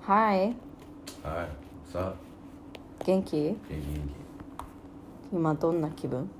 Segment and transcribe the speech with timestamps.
[0.00, 0.54] はい
[1.22, 1.48] はい
[1.90, 2.14] さあ
[3.06, 3.70] 元気元気。
[3.70, 3.82] 元
[5.32, 6.30] 今どんな気分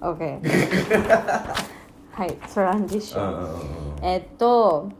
[0.00, 0.40] ?OK
[2.12, 4.04] はい transition 気うんうんうんうん。
[4.04, 4.90] えっと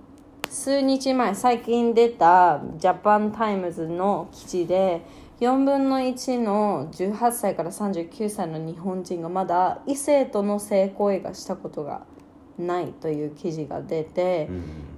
[0.48, 5.02] 数日前最近出たジャパンタイムズの記事で
[5.40, 12.02] 4分の1の18歳から39歳の日本人がまだ異性との性行為がしたことが
[12.58, 14.48] ないという記事が出て、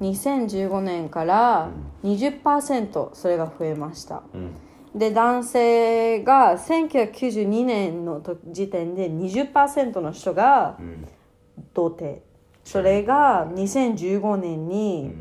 [0.01, 1.71] 2015年から
[2.03, 4.23] 20%それが増えました、
[4.95, 11.07] で男性が1992年の時点で20%の人がうん。
[11.75, 12.23] 童貞。
[12.65, 15.13] それが2015年に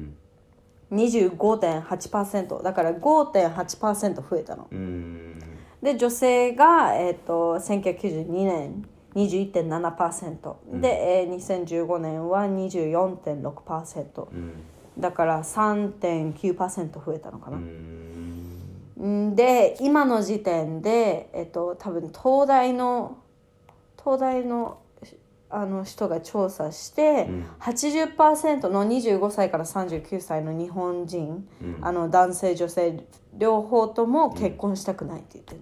[0.92, 4.68] 25.8%だから5.8%増えたの。
[4.72, 5.40] うん。
[5.82, 14.54] で女性が、えー、と1992年21.7%、で、えー2015年は24.6%うん
[15.00, 19.30] だから3.9%増えたのかな、うん。
[19.32, 19.36] ん。
[19.36, 23.18] で今の時点で、えっと、多分東大の
[24.04, 24.80] 東大の
[25.52, 27.28] あの人が調査して、
[27.60, 31.48] 80%の25歳から39歳の日本人、
[31.82, 35.62] あの男性女性両方とも結婚したくないって言ってる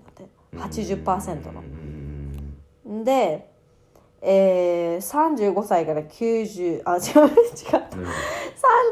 [0.60, 1.64] ので、80%の。
[2.86, 3.04] うん。
[3.04, 3.50] で、
[4.22, 7.98] えー、35歳から90あ違う違った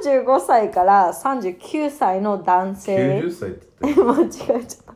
[0.06, 3.22] 35歳から39歳の男性。
[3.22, 4.96] 90歳って言って 間違えちゃっ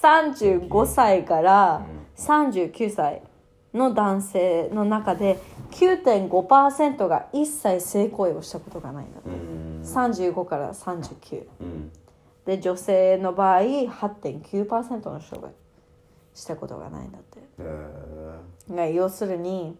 [0.00, 1.86] 35歳から
[2.16, 3.22] 39歳
[3.78, 5.38] の男性の中で
[5.70, 9.12] 9.5%が一切性行為をしたことがないん。
[9.14, 11.90] だって、35から39うん。
[12.44, 15.50] で女性の場合8.9%の人が
[16.34, 17.40] したことがないんだって。
[17.58, 19.76] えが要するに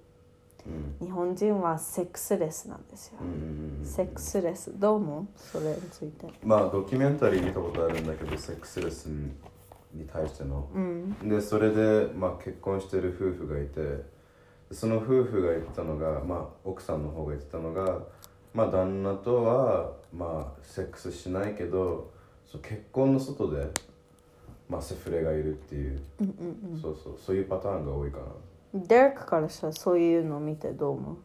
[0.67, 1.07] ーうん。
[1.07, 4.79] 日本人はセックスレスなんですよ、うんセックスレス。
[4.79, 5.27] どう思う？
[5.37, 6.27] それについて。
[6.43, 9.09] まあドキュメンタリー見たことあるんだけどセックスレス
[9.95, 10.69] に対しての、
[11.25, 14.05] でそれで、まあ、結婚してる夫婦がいて
[14.71, 18.01] その夫婦が言ってたのが、まあ、奥さんの方が言ってたのが、
[18.53, 22.11] まあ、旦那とは、まあ、セックスしないけど
[22.47, 23.67] そう結婚の外で、
[24.69, 26.01] まあ、セフレがいるっていう,、
[26.81, 28.25] そうそうそういうパターンが多いかな。
[28.75, 31.17] デレックからしたらそういうのを見てどう思う？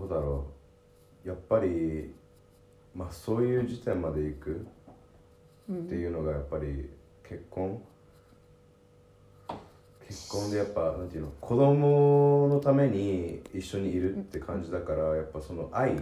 [0.00, 0.46] どうだろ
[1.24, 1.28] う。
[1.28, 2.14] やっぱり
[2.94, 4.66] まあそういう時点まで行く
[5.70, 6.88] っていうのがやっぱり
[7.28, 7.80] 結婚？
[10.06, 15.96] 結婚でやっぱなんていうの子供のために一緒にいるって感じだからやっぱその愛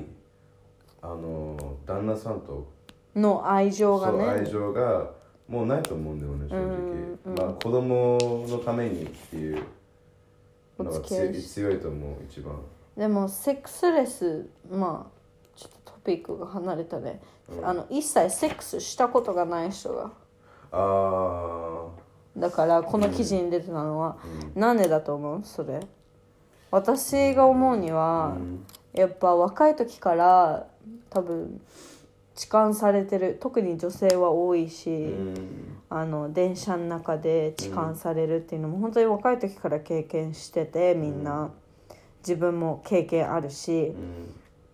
[1.00, 2.66] あの旦那さんと
[3.14, 5.10] の愛情がそう愛ね情が
[5.48, 9.62] もうないと思うんだよね正直、まあ子供のためにっていう
[10.78, 12.56] のが強いと思う一番。
[12.96, 17.20] でもセックスレスまあちょっとトピックが離れたね、
[17.62, 20.10] あの一切セックスしたことがない人が。
[20.72, 21.88] あ
[22.36, 24.16] だからこの記事に出てたのは、
[24.54, 25.40] なんでだと思う？
[25.44, 25.80] それ。
[26.70, 28.36] 私が思うには、
[28.92, 30.66] やっぱ若い時から
[31.10, 31.60] 多分
[32.36, 35.76] 痴漢されてる特に女性は多いし、ーうん。
[35.92, 41.50] あの電車の中で痴漢されるっていうのも本当に若い時から経験しててみんな、
[42.20, 43.92] 自分も経験あるし、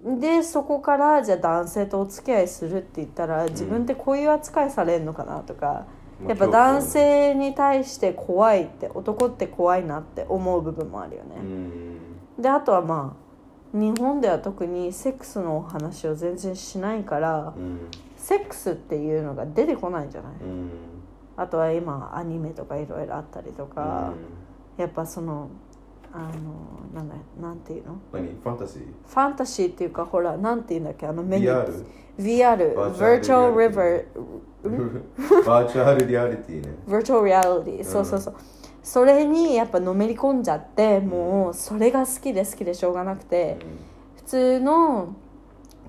[0.02, 5.86] でそこからじゃあ男性とお付き合いするって言ったら自分ってこういう扱いされるのかなとか、
[6.20, 11.36] まあやっぱ男性に対して怖いって男って怖いなって思う部分もあるよね。
[11.36, 11.98] うん。
[12.38, 13.26] であとはまあ
[13.76, 17.88] 日本では特にセックスのお話を全然しないから、うん。
[18.16, 20.70] セックスっていうのが出てこないんじゃない、うん。
[21.36, 24.12] あとは今アニメとかいろいろあったりとか、
[24.76, 25.50] やっぱその
[26.18, 27.98] あのなんだなんていうの？
[28.12, 31.06] 何ファンタジーファンタジーっていうかほらなんていうんだっけ？
[31.06, 31.84] あのメニュ
[32.18, 34.04] VR VR バーチャル Virtual
[34.64, 36.74] River バーチャルリアリティね。
[36.88, 38.34] Virtual Reality そうそうそう。
[38.82, 43.58] それにやっぱのめり込んじゃってもうそれが好きで好きでしょうがなくて
[44.16, 45.14] 普通の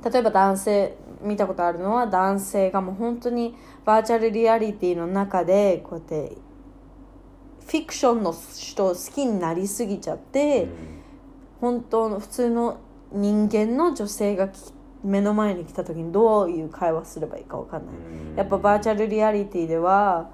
[0.03, 6.37] 例えば男性見たことあるのは男性がもう本当にバーチャルリアリティの中でこうやって
[7.67, 10.67] フィクションの人を好きになりすぎちゃって、
[11.61, 12.79] 本当の普通の
[13.11, 14.73] 人間の女性がき
[15.03, 17.95] 目の前に来た時にどういう会話すればいいか分かんない、
[18.37, 20.31] やっぱバーチャルリアリティでは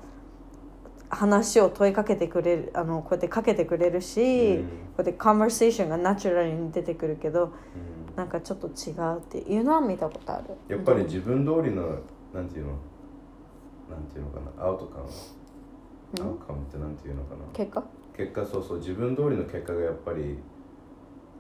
[1.10, 4.64] 話を問いかけてくれるあのこうやってかけてくれるし、うん。
[4.64, 4.70] こ
[5.00, 7.52] うやってカンバーセーションがナチュラルに出てくるけど、
[8.16, 10.56] なんかちょっと違うっていうのは見たことある。
[10.68, 12.00] やっぱり自分通りの
[12.34, 12.72] なんていうの？
[13.92, 14.64] なんていうのかな？
[14.66, 15.06] アウトカム
[16.22, 17.42] アウカムってなんていうのかな。
[17.54, 17.84] 結果？
[18.16, 18.78] 結果そうそう。
[18.78, 20.38] 自分通りの結果がやっぱり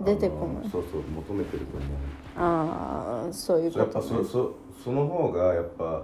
[0.03, 0.69] 出てこない。
[0.69, 1.89] そうそう求めてると思う。
[2.35, 4.55] ああそういうそうやっぱこと、ね、そそ
[4.85, 6.03] その方がやっぱ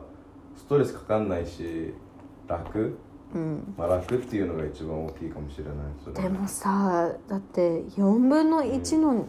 [0.55, 1.93] ストレスかかんないし
[2.47, 2.97] 楽？
[3.33, 3.73] うん。
[3.77, 6.23] まあ楽っていうのが一番大きいかもしれない。
[6.23, 9.25] でもさだって4分の1の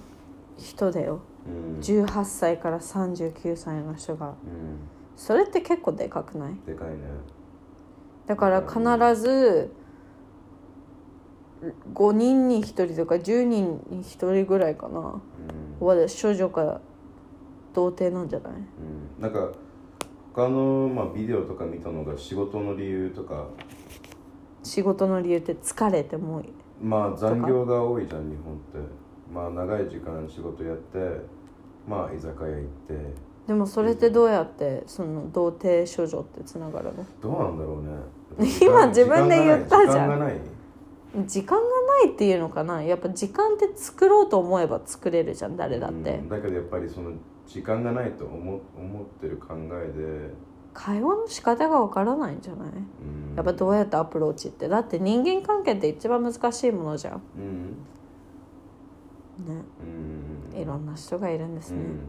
[0.58, 4.28] 人だよ、うん、18歳から39歳の人が。
[4.28, 4.34] うん、
[5.16, 6.54] それって結構でかくない？
[6.66, 6.96] でかいね
[8.26, 8.80] だから必
[9.22, 9.72] ず
[11.94, 15.20] 5人に1人とか10人に1人ぐらいかな。
[15.80, 16.80] うん、は少女か
[17.74, 18.52] 童貞なんじゃない？
[18.52, 19.52] うん、なんか
[20.34, 23.46] 他の、まあ、ビデオとか見たのが仕事の理由とか。
[24.62, 26.44] 仕事の理由って疲れてもう
[26.82, 28.78] まあ残業が多いじゃん日本って。
[29.32, 30.98] まあ長い時間仕事やって
[31.88, 32.94] まあ居酒屋行って
[33.50, 37.04] でもそれってどうやってその童貞少女ってつながるの？
[37.20, 38.48] どうなんだろうね。
[38.62, 40.08] 今自分で言ったじゃん。
[40.08, 40.40] 時間がない。
[41.26, 42.80] 時間がないっていうのかな？
[42.80, 47.10] やっぱ時間って作ろうと思えば作れるじゃん誰だって、うんだけどやっぱりその
[47.48, 50.32] 時間がないと思思ってる考えで、
[50.72, 52.68] 会話の仕方がわからないんじゃない？
[52.68, 54.68] うん、やっぱどうやってアプローチって。
[54.68, 57.14] だって人間関係って一番難しいものじゃん。
[57.14, 57.20] ね
[59.40, 60.54] うん。
[60.54, 60.60] うん。
[60.62, 62.00] いろんな人がいるんですね、うん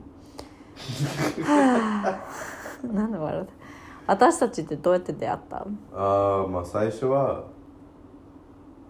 [2.93, 3.51] なんで笑って
[4.07, 5.57] 私たちってどうやって出会った？
[5.57, 5.63] あ
[6.45, 7.43] あまあ最初は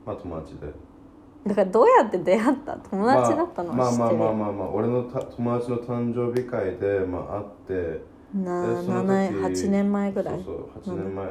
[0.05, 0.67] まあ友達で。
[1.45, 2.75] だからどうやって出会った？
[2.77, 3.73] 友達だったの？
[3.73, 7.45] まあまあまあまあまあ俺のた友達の誕生日会でまあ会っ
[7.99, 10.43] てなでその時7 8年前ぐらい？
[10.43, 11.27] そうそう8年前。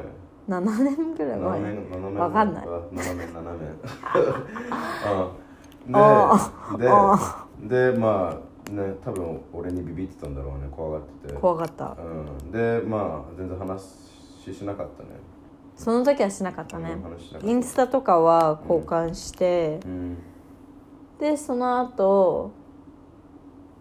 [0.49, 2.65] 7年ぐらい7前年7年わかんない。
[2.65, 3.75] 7年7年。
[5.87, 6.83] であで
[7.91, 8.35] でまあ
[8.71, 11.33] ね多分俺にビビってたんだろうね怖がってて。
[11.33, 11.97] 怖かった。
[11.99, 13.81] うん、でまあ全然話
[14.53, 15.09] しなかったね。
[15.75, 16.91] その時はしなかったね。
[16.91, 17.47] うん話しなかった。
[17.47, 20.17] インスタとかは交換して、うん。
[21.19, 22.51] でその後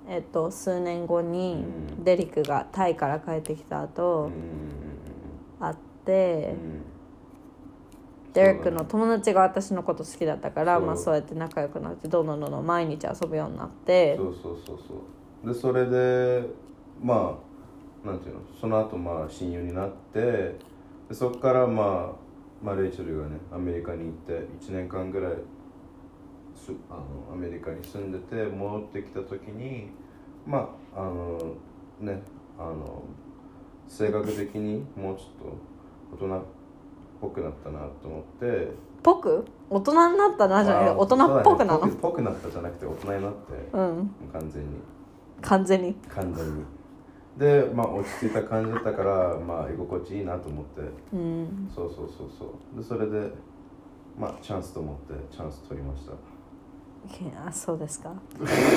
[0.08, 1.64] えっと数年後に
[1.98, 2.04] うん。
[2.04, 3.84] デリックがタイから帰ってきたうん。
[3.84, 4.30] 後、
[5.60, 6.82] 会って、うん
[8.32, 10.86] デレックの友達が私のこと好きだったからそう。
[10.86, 14.16] まあ、そうやって仲良くなってどんどんどんどん毎日遊ぶようになって。
[14.16, 15.52] そうそうそうそう。
[15.52, 16.46] でそれで
[17.02, 17.38] ま
[18.04, 20.56] あなんていうのその後まあ親友になってで
[21.12, 24.32] そこからまあ、まあ、レイチェルがねアメリカに行って
[24.66, 25.32] 1年間ぐらい
[26.54, 29.88] すあのアメリカに住んでて戻ってきた時に
[30.46, 31.38] まああの
[32.00, 32.22] ね
[32.58, 33.02] あの
[33.88, 36.44] 性格的にもうちょっと大人っ
[37.20, 38.72] ぽくなったなと思って。
[39.02, 39.44] ぽく？
[39.70, 41.88] 大人になったなじゃないあー大人っぽくなの？
[41.88, 43.38] ぽくなったじゃなくて大人になって。
[43.72, 44.10] うん。
[44.32, 44.68] 完全に。
[45.40, 45.94] 完全に。
[46.08, 46.64] 完全に。
[47.38, 50.80] でまあ落ち着いた感じだったからまあ居心地いいなと思って。
[51.12, 51.70] うん。
[51.74, 52.78] そうそうそうそう。
[52.78, 53.32] でそれで
[54.18, 56.12] まあチャンスと思ってチャンス取りました。
[57.46, 58.12] あそうですか。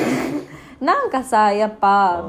[0.80, 2.24] なんかさやっぱあ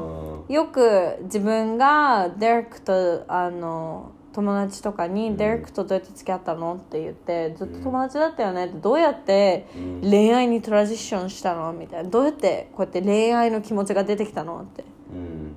[0.49, 6.75] よく自分がデレックとあの友達とかに、うんデレックとどうやって付き合ったの？
[6.75, 10.01] って言ってずっと友達だったよねってどうやってうん。
[10.03, 11.73] 恋愛に transition したの？
[11.73, 14.61] みたいなどうやってこうやって恋愛の気持ちが出てきたの？
[14.61, 14.85] って。
[15.13, 15.55] うん。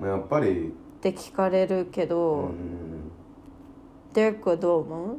[0.00, 0.68] まあやっぱり。
[0.68, 3.10] って聞かれるけうど、ん。
[4.14, 5.18] デレックはどう思う？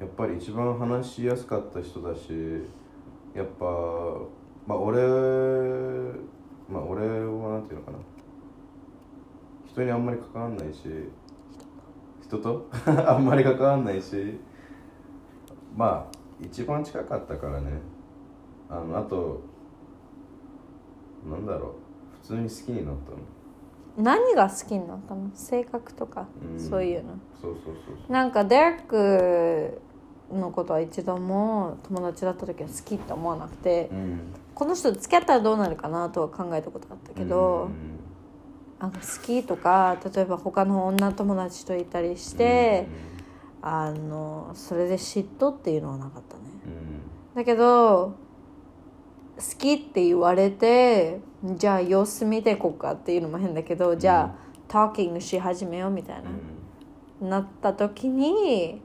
[0.00, 2.32] やっぱり一番話しやすかった人だし
[3.32, 3.64] やっぱ
[4.66, 5.02] まあ俺
[6.68, 7.98] まあ俺はなんていうのかな。
[9.66, 10.80] 人にあんまり関わんないし
[12.24, 12.68] 人と？
[13.06, 14.40] あんまり関わんないし。
[15.76, 17.80] まあ一番近かったからね。
[18.70, 19.40] あのあと
[21.28, 21.70] なんだろう。
[22.22, 23.18] 普通に好きになったの。
[23.96, 25.30] 何が好きになったの？
[25.34, 26.60] 性格とか、うん。
[26.60, 27.12] そういうの。
[27.40, 28.12] そうそうそうそう。
[28.12, 29.80] なんかデレック
[30.32, 34.20] のことは一度も友達だった時は好きって思わなくて、うん。
[34.54, 37.93] この人と付き合ったらどうなるかなとは考えたことあったけど、うん
[38.84, 42.86] あの好きとか例えば他の女友達といたりして、
[43.62, 46.42] あのそれで嫉妬っていうのはなかったね。
[46.66, 47.02] うん。
[47.34, 48.14] だけど
[49.36, 56.30] 好きって言われてじゃあ様子見ていこうかっていうのも変だけど、じゃあトーキングし始めようみたいな、
[57.22, 57.28] うん。
[57.30, 58.82] なった時に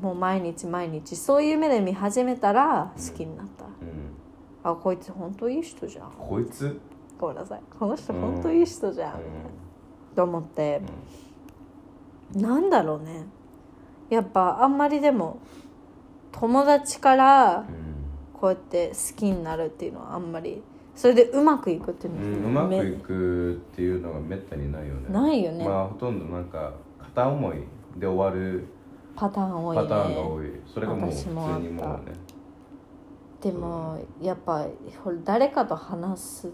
[0.00, 4.16] もう毎日毎日そういう目で見始めたら好きになった、うん。
[4.64, 6.10] あこいつ本当いい人じゃん。
[6.12, 6.80] こいつ？
[7.22, 7.62] ごめんなさい。
[7.78, 9.20] この人本当いい人じゃん、
[10.16, 10.82] と思って、
[12.34, 13.26] なんだろうね。
[14.10, 15.38] やっぱあんまりでも
[16.32, 17.92] 友達からうん。
[18.34, 20.64] こうやって好きになるっていうのはあんまり
[20.96, 25.08] それでうまくいくっていううん、うのはめまくいくっていうのがめったにないよね。
[25.08, 25.64] ないよね。
[25.64, 27.58] まあほとんどなんか片思い
[27.98, 28.66] で終わる
[29.14, 29.82] パターン多いね。
[29.84, 30.46] パターンが多い。
[30.66, 31.72] それがもう普通にもうね。
[33.40, 34.66] でもやっぱ
[35.24, 36.50] 誰かと話す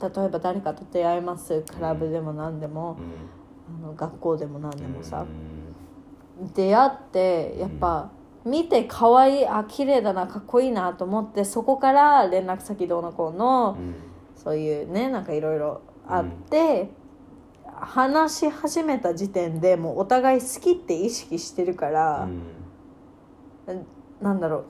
[0.00, 1.62] 例えば誰かと出会います。
[1.62, 2.96] クラブでも何でも、
[3.68, 5.26] あの学校でも何でもさ、
[6.54, 8.10] 出会ってやっぱ
[8.44, 13.76] 見て可愛いあ綺麗だなかっこいいなと思ってそこから連絡先どうのこうの、
[14.36, 16.90] そういうねなんかいろいろあって、
[17.66, 22.28] 話し始めた時点でもうお互い好きって意識してるから、
[24.20, 24.64] なんだろう。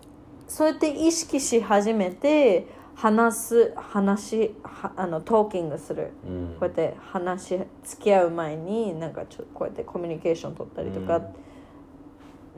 [0.48, 2.66] そうやって意識し始めて
[3.00, 6.12] 話す話はあのトーキングする。
[6.58, 11.22] こうやって話し付き合う前になんかちょこうやってコミュニケーション取ったりとか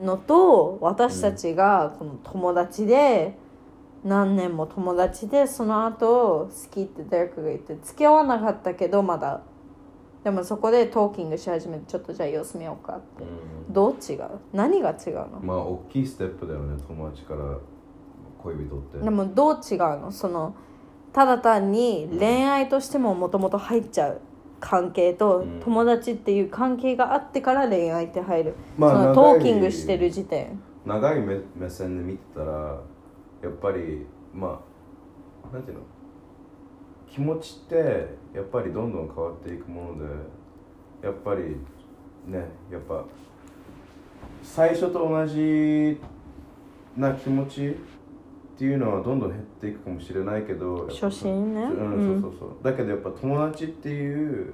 [0.01, 3.37] のと私たちがこの友達で
[4.03, 9.43] 何年も友達でその後好きってデレクが言って付き合わなかったけどまだ。
[10.25, 13.23] でもそこでトーキングし始めてちょっとじゃあ様子見ようかって。
[13.69, 14.29] どう違う？
[14.51, 15.39] 何が違うの？
[15.41, 17.57] まあ大きいステップだよね友達から
[18.43, 18.99] 恋人って。
[18.99, 20.55] でもどう違うのその
[21.13, 24.21] ただ単に恋愛としてももともと入っちゃう
[24.59, 25.59] 関係と、うん。
[25.61, 30.59] 友達っていう関係があってから恋愛って入る、まあそのトーキングしてる時点。
[30.85, 32.79] 長い目目線で見てたら
[33.41, 34.61] やっぱりま
[35.51, 35.83] あなんていうの？
[37.09, 37.75] 気持ちって
[38.33, 40.05] やっぱりどんどん変わっていくもので
[41.03, 41.57] やっぱり
[42.25, 42.39] ね
[42.71, 43.05] やっぱ
[44.41, 45.99] 最初と同じ
[46.97, 47.75] な気持ち
[48.55, 51.61] っていうのはどんどん減っていくかもしれないけど初心ね。
[51.63, 52.49] ううんん、そうそうそう。
[52.63, 54.53] だけどやっぱ友達っていう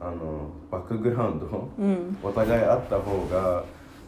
[0.00, 2.16] あのバックグラウンドうん。
[2.22, 3.64] お互いあった方が、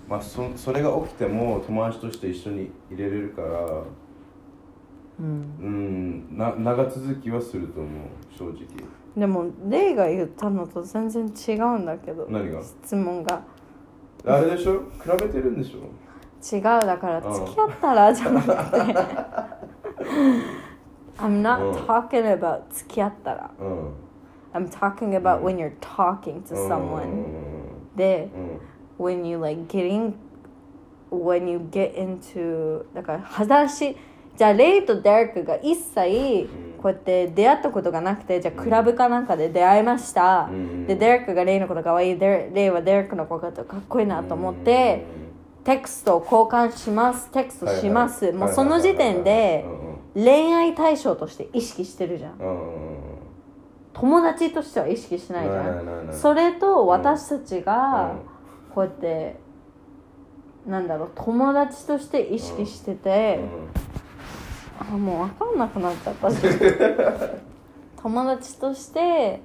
[0.09, 3.49] まあ、そそれが起きても友達として一緒に入れれるから
[5.21, 6.25] うん。
[6.31, 7.93] うんな長続きはすると思う
[8.37, 8.67] 正直。
[9.17, 12.62] でもレイが言ったのと全然違うんだけど何が？
[12.62, 13.43] 質問が。
[14.25, 14.81] あれでしょ？
[15.03, 15.81] 比べてるんでしょ？
[16.41, 18.55] 違うだからうん付き合ったらじゃなくて。
[21.19, 23.51] I'm not うん talking about 付き合ったら。
[23.59, 23.93] うん
[24.53, 27.09] I'm talking about when you're talking to うん someone.
[27.97, 28.31] で
[28.99, 30.13] うん when you like getting
[31.11, 33.97] when you get into だから話
[34.37, 36.49] じゃあレイとデレックが一切
[36.81, 38.41] こうやって出会ったことがなくて。
[38.41, 42.19] じゃあクラブかなんかで出会いました、うんでデレックがレイのこと可愛い。
[42.19, 45.05] でレイはデレックのことかっこいいなと思って、
[45.64, 48.40] テクストを交換しますテクストします、はいはい。
[48.40, 49.64] もうその時点で
[50.14, 52.38] うん恋愛対象として意識してるじゃん。
[52.38, 53.00] うんうん
[53.93, 55.57] 友達としては意識しないじゃん。
[55.57, 56.17] ないないないない。
[56.17, 58.21] それと私たちうがん。
[58.75, 59.37] こうやって
[60.67, 63.40] なんだろう友達として意識してて、
[64.79, 66.31] あもう分かんなくなっちゃった。
[68.02, 69.43] 友達として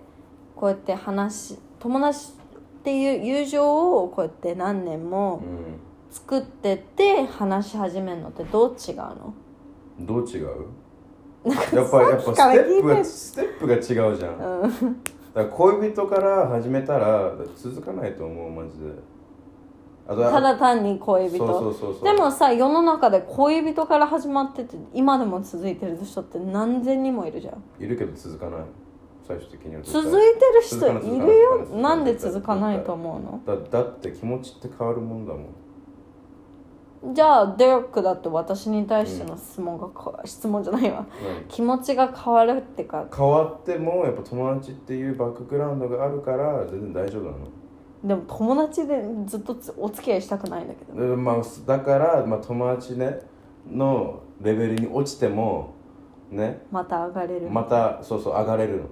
[0.55, 2.33] こうやって話友達
[2.79, 5.79] っていう友情をこうやって何年もうん
[6.15, 9.33] 作ってって話し始めるのってどう違うの？
[9.99, 10.47] うんどう違う？
[11.45, 13.77] やっぱやっぱステップがステップが違
[14.13, 14.39] うじゃん。
[14.39, 14.69] だか
[15.33, 18.85] ら恋人から始めたら続かないと思うマジで。
[20.07, 21.37] ただ単に恋人。
[21.39, 22.03] そうそうそうそう。
[22.03, 27.83] でもさ世の中で恋人から始まってて今でも続いてる人って何千人もいるじゃん。
[27.83, 28.61] いるけど続かない。
[29.27, 33.41] 最終的には絶続対いてる人いいるよなんで続かないと思うの？
[33.45, 35.45] だだって気持ちって変わるもんだもん
[37.13, 40.99] じゃあデレックだって私に対しての質問がか、質問じゃないわ。
[40.99, 41.05] うん
[41.47, 43.05] 気持ちが変わるってか。
[43.15, 47.37] 変わってもやっぱ友達っていうバックグラウンドがあるから全然大丈夫なの。
[48.03, 51.35] でも友達でずっとつお付き合いしたくないんだけどでまあ、
[51.65, 53.19] だから、まあ、友達ね
[53.71, 55.73] のレベルに落ちても
[56.31, 56.61] ね。
[56.71, 57.49] また上がれる。
[57.49, 58.83] またそうそう上がれるの。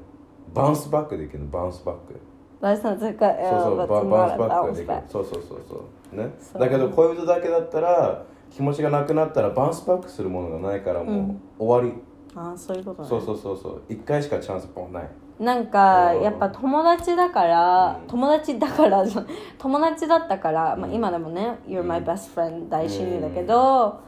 [0.53, 2.19] バウンスバックできるのバウンスバック。
[2.61, 4.87] 大事な世界そうそうババウンスバックができる。
[4.87, 5.81] バそうそうそうそう
[6.13, 6.33] ね。
[6.53, 12.01] だけど恋人だけだったら気持ちがなくなったらバウンスバックするものがないからもう終わり、
[12.35, 13.09] ああそういうことね。
[13.09, 13.81] そうそうそうそう。
[13.89, 15.09] 一回しかチャンスポンない。
[15.39, 16.21] なんかうん。
[16.21, 18.07] やっぱ友達だから、うん。
[18.07, 19.03] 友達だから
[19.57, 23.99] 友達だったから、まあ、今でもね「You're my best friend」大親友だけど、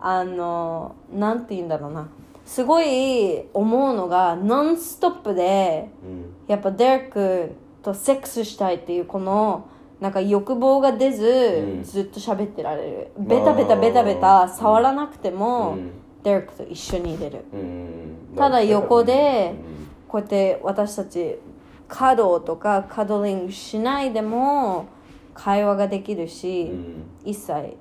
[0.00, 2.06] あのなんて言うんだろうな。
[2.44, 6.34] すごい思うのがノンストップでうん。
[6.46, 9.66] やっぱデレックとセックスしたいっていうこの
[10.00, 11.82] なんか欲望が出ず、うん。
[11.82, 13.08] ずっと喋ってられる。
[13.18, 15.90] ベタベタベタベタ触らなくても、うん。
[16.22, 17.44] デレックと一緒にいれる。
[17.52, 18.36] うん。
[18.36, 19.86] ただ横でうん。
[20.08, 21.38] こうやって私たち
[21.88, 24.86] cuddle とか cuddling しないでも
[25.34, 27.02] 会話ができるし、うん。
[27.24, 27.76] 一切。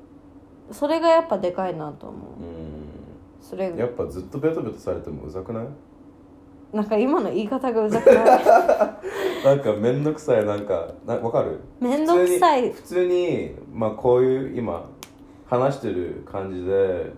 [0.71, 2.21] それがやっぱでかいなと思う。
[2.41, 2.83] うん。
[3.41, 5.67] それやっぱずっとベトベトされてもうざくない？
[6.73, 8.25] なんか今の言い方がうざくない？
[9.45, 10.87] なんかめんどくさいなんか。
[11.05, 11.59] なわかる？
[11.79, 12.71] めんどくさい。
[12.71, 14.83] 普通にまあこういう今
[15.45, 17.11] 話してる感じで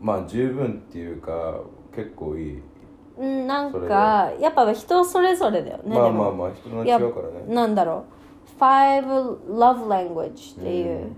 [0.00, 1.60] まあ十分っていうか
[1.94, 2.62] 結構いい、
[3.18, 5.96] うんなんかやっぱ人それぞれだよね。
[5.96, 7.54] まあまあまあ人の違うからね。
[7.54, 8.04] なんだろ
[8.58, 8.60] う。
[8.62, 9.04] Five
[9.48, 11.16] Love Language っていう、うん。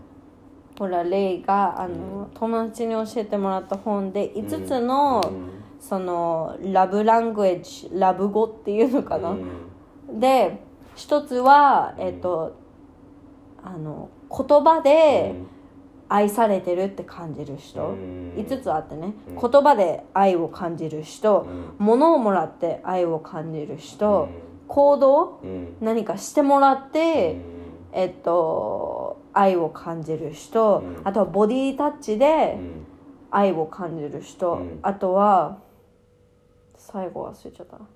[0.79, 9.35] ほらレイがあの、友達に教えてもらった本で5つの、うんそのラブラングエッジラブ語っていうのかな、う
[10.15, 10.21] ん。
[10.21, 10.63] で
[10.95, 12.57] 一つはえっ、と
[13.65, 15.35] あの言葉で
[16.09, 18.35] 愛されてるって感じる人、うん。
[18.37, 19.51] 5つあってね、うん。
[19.51, 21.85] 言葉で愛を感じる人、うん。
[21.85, 24.69] 物をもらって愛を感じる人、うん。
[24.69, 25.41] 行動？
[25.43, 25.77] うん。
[25.81, 27.41] 何かしてもらって、
[27.93, 27.99] うん。
[27.99, 31.01] えっと愛を感じる人、うん。
[31.03, 32.87] あとはボディタッチでうん。
[33.35, 34.79] 愛を感じる人、うん。
[34.83, 35.59] あとは
[36.93, 37.87] 最後忘れちゃったな。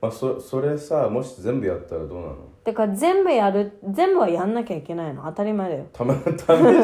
[0.00, 2.36] まあそそれさもし全部やったらどうなの？
[2.64, 5.24] てか全部やる全部はやんなきゃいけないの。
[5.24, 5.86] 当たり前だよ。
[5.92, 6.14] ため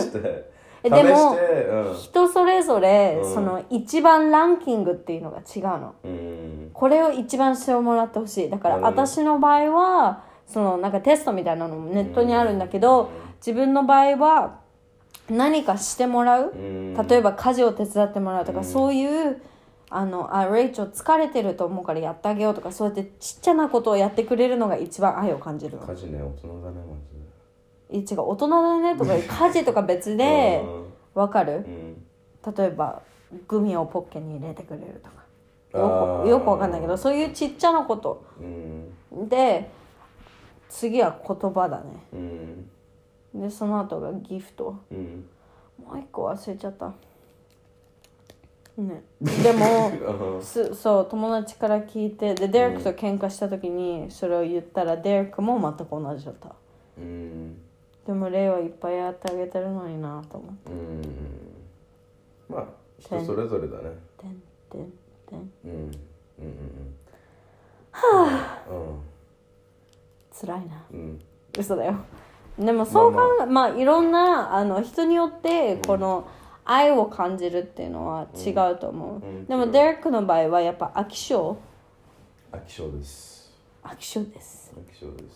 [0.01, 0.53] 試して。
[0.83, 1.95] えでもうん。
[1.95, 3.35] 人それぞれ、うん。
[3.35, 5.95] その一番ランキングっていうのが違うの。
[6.05, 6.71] うん。
[6.75, 8.51] これを一番してもらってほしい。
[8.51, 14.59] だから私の場合はそのなんかテストみたいなのもネットにあるんだけど、自分の場合は
[15.31, 16.95] 何かしてもらう、うん。
[16.95, 18.65] 例えば家事を手伝ってもらうとか、うん。
[18.65, 19.41] そういう
[19.91, 25.87] あのあレイチョ疲れてると思うからやってあげようとかそうやってちっちゃなことをやってくれるのが一番愛を感じるの。
[25.87, 26.97] 家事ね大人だねマ
[27.91, 27.99] ジで。
[27.99, 29.15] い違う大人だねとか
[29.47, 30.65] 家事とか別で
[31.15, 31.65] わかる？
[32.45, 32.55] うん。
[32.55, 33.03] 例えば
[33.47, 35.25] グミをポッケに入れてくれるとか。
[35.75, 38.25] あよーくよくわかんないけどそういうちっちゃなこと。
[38.41, 39.29] うん。
[39.29, 39.71] で
[40.69, 41.85] 次は言葉だね。
[42.13, 42.71] うん。
[43.43, 44.75] でその後がギフト。
[44.91, 45.27] うん。
[45.85, 46.93] もう一個忘れちゃった
[48.83, 49.05] ね。
[49.21, 56.51] でも すそう友達から聞いてでデレックと喧嘩した時にそれを言ったらデレックも全く同じだった。
[56.99, 57.57] うん。
[58.07, 60.73] でもレイはいっぱいやってあげてるのになと思って。
[60.73, 61.03] うん。
[62.49, 62.65] まあ
[62.99, 63.91] 人それぞれだね。
[64.19, 64.93] てんてん
[65.27, 65.39] てん。
[65.65, 65.71] うん。
[65.71, 65.81] うん。
[65.81, 66.95] うん。
[67.93, 68.63] はあ。
[70.33, 70.85] 辛いな。
[70.93, 70.99] うん。
[70.99, 71.21] うん
[71.59, 71.97] 嘘だよ。
[72.59, 76.29] でもそう考えまあいろんなあの人によってこの
[76.65, 81.57] 愛を感じるっていうのは違うと思う、うんでもデレックの場合はやっぱ飽き性。
[82.53, 83.53] 飽き性です。
[83.83, 84.73] 飽き性です。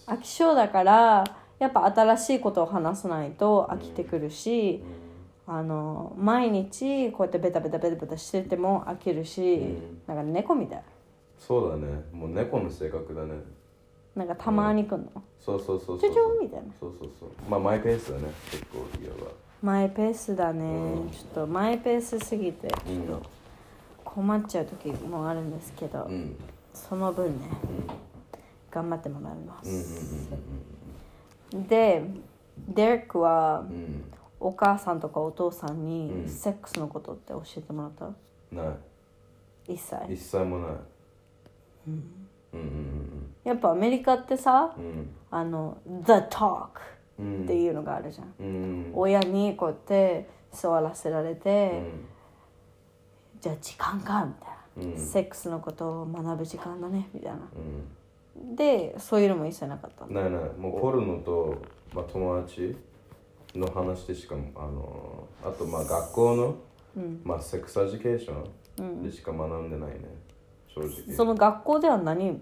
[0.06, 1.24] 飽き性だから
[1.58, 4.82] やっぱ新しいことを話さないと飽きてくるし、
[5.46, 10.00] あの毎日こうやってベタベタベタベタしてても飽きるし、ん。
[10.06, 10.82] なんか猫みたい。
[11.38, 12.04] そうだね。
[12.12, 13.34] もう猫の性格だね。
[14.14, 16.10] なんかたまに来るの、そうそうそうそう。
[16.10, 16.66] ちょちょみたいな。
[16.78, 17.28] そうそうそう。
[17.48, 18.24] まあマイペースだね。
[18.50, 21.10] 結構いわばマイペースだね、うん。
[21.10, 22.68] ちょっとマイペースすぎて。
[22.68, 23.22] ちょうんっと
[24.04, 26.36] 困っちゃう時もあるんですけど、うん。
[26.72, 27.48] その分ね
[28.70, 30.30] 頑張ってもらいまうんうんす、
[31.68, 32.02] で
[32.68, 33.76] デレックはうん。
[33.76, 34.04] うん
[34.40, 36.28] お母さんとかお父さんにうん。
[36.28, 38.06] セックスのことって教えてもらった？
[38.06, 38.10] う
[38.54, 38.64] んな
[39.68, 39.74] い。
[39.74, 39.96] 一切。
[40.12, 40.70] 一切もない。
[41.88, 42.28] うん。
[42.54, 44.84] うんやっぱアメリカってさうん。
[44.84, 46.70] うんあの「The Talk」うん
[47.20, 48.92] っていうのがあるじゃん、うん。
[48.94, 52.06] 親にこうやって座らせられうて、ん。
[53.40, 54.98] じゃあ時間かみたいな、うん。
[54.98, 57.38] セックスのことを学ぶ時間だねみたいな。
[57.38, 58.54] うん。
[58.54, 60.40] でそういうのも一切なかったないない。
[60.58, 61.56] もうポルノと、
[61.92, 62.76] まあ、友達
[63.54, 66.54] の話でしかあのあとまあ学校の、
[67.24, 70.04] まあ、 sex education でしか学んでないね、
[70.68, 71.16] 正直。
[71.16, 72.40] その学校では何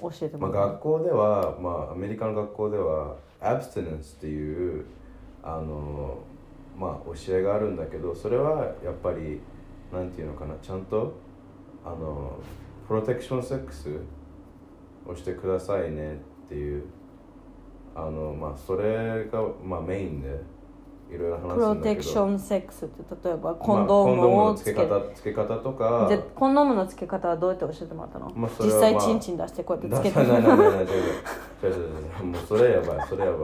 [0.00, 4.84] 教えてまあ、もらう学校では、まあ、アメリカの学校では abstinence っていう
[5.42, 6.18] あの、
[6.76, 9.40] まあ、教えがあるんだけどそれはやっぱり
[9.92, 11.14] なんていうのかなちゃんと
[11.84, 12.38] あの
[12.88, 13.88] プロテクションセックス
[15.06, 16.84] をしてくださいねっていう
[17.94, 20.28] あの、まあ、それが、まあ、メインで
[21.14, 24.78] いろいろ話すんプロテクションセックスって例えばまあコンドームコンドームをつけの
[25.14, 26.08] つけ方つけ方とか。
[26.08, 29.00] でコンドームのつけ方はどうやって教えてもらったの、まあそれ実はまあ。
[29.00, 33.38] 際チンチン出してこうやってつけてないないないない違う違う違う違う違うもう それやばいそれやば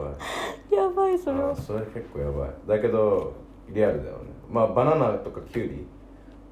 [0.71, 0.75] い。
[0.75, 1.51] やばいそれは。
[1.51, 2.49] あそれ結構やばい。
[2.67, 3.33] だけど
[3.69, 4.19] リアルだよね。
[4.49, 5.87] まあバナナとかキュウリ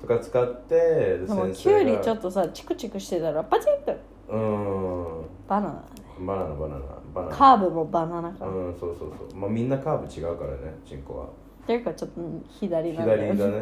[0.02, 3.98] とか使ってででも先キュウリちょっっとさチクチクしてたらパチンってと。
[4.30, 5.26] うーん。
[5.48, 5.84] バナナ
[6.26, 6.82] バナナバナナ
[7.14, 7.36] バナナ。
[7.36, 9.38] カーブもバナナか、うんそうそうそう。
[9.38, 11.26] まあみんなカーブ違うからねチンコは。
[11.26, 11.28] っ
[11.66, 13.58] ていうかちょっとうん左なんだよ左だね。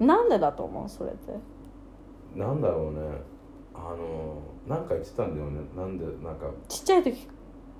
[0.00, 0.06] うん。
[0.06, 0.88] なんでだと思う？
[0.88, 1.32] それって。
[2.34, 3.00] なんだろうね。
[3.74, 5.60] あのなんか言ってたんだよね。
[5.76, 6.46] なんでなんか。
[6.68, 7.28] ちっちゃい時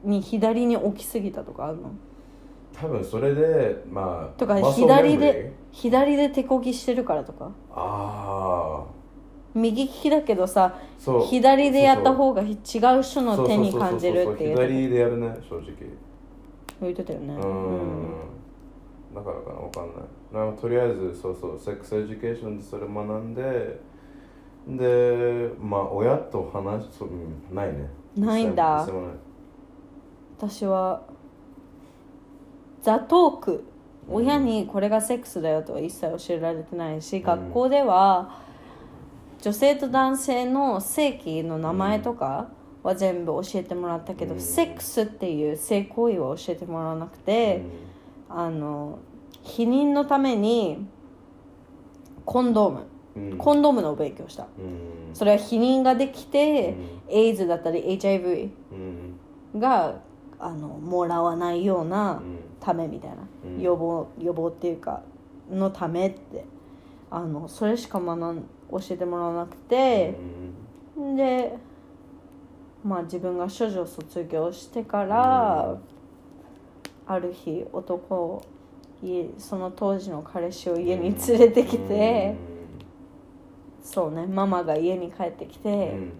[0.04, 1.90] に左に置きすぎたとかあるの？
[2.72, 7.50] 多分それでまあとか左で左で手こぎしてるからとか。
[7.70, 8.97] ああ
[9.54, 10.78] 右利きだけどさ
[11.28, 12.56] 左でやったが方が違う
[13.02, 15.72] 人の手に感じるっていう左でやるね正直。
[16.80, 17.34] 言ってたよね。
[17.34, 18.10] うん。
[19.14, 20.46] だからかなわかんない。
[20.46, 23.80] なんかとりあえずそうそう sex education でそれ学んで
[24.68, 27.02] でまあ親と話す
[27.52, 27.90] ないね。
[28.16, 28.86] ないんだ。
[30.36, 31.02] 私は
[32.82, 33.64] ザトーク。
[34.10, 38.40] 親にこれがセックスだよとは一切教えられてないし、学校では
[39.40, 42.48] 女性と男性の性器の名前とか
[42.82, 44.40] は全部教えてもらったけど、うん。
[44.40, 47.62] セックスっていう性行為は教えてもらわなくて、
[48.28, 48.98] あの
[49.44, 50.86] 避妊のために
[52.24, 53.38] コンドーム、うん。
[53.38, 54.44] コンドームの勉強した。
[54.44, 55.14] うん。
[55.14, 56.76] それは避妊ができて、
[57.08, 59.60] エイズだったり HIV うん。
[59.60, 60.00] が
[60.40, 62.38] あのもらわないようなうん。
[62.60, 63.60] ためみたいな、うん。
[63.60, 65.02] 予防予防っていうか
[65.48, 66.44] のためって。
[67.10, 70.14] あのそれしか学ん教えてもらわなくて、
[71.16, 71.56] で
[72.84, 75.78] まあ自分が処女を卒業してから、
[77.06, 78.42] ある日男を
[79.02, 82.34] 家その当時の彼氏を家に連れてきて、
[83.82, 86.12] そうねママが家に帰ってきて、うん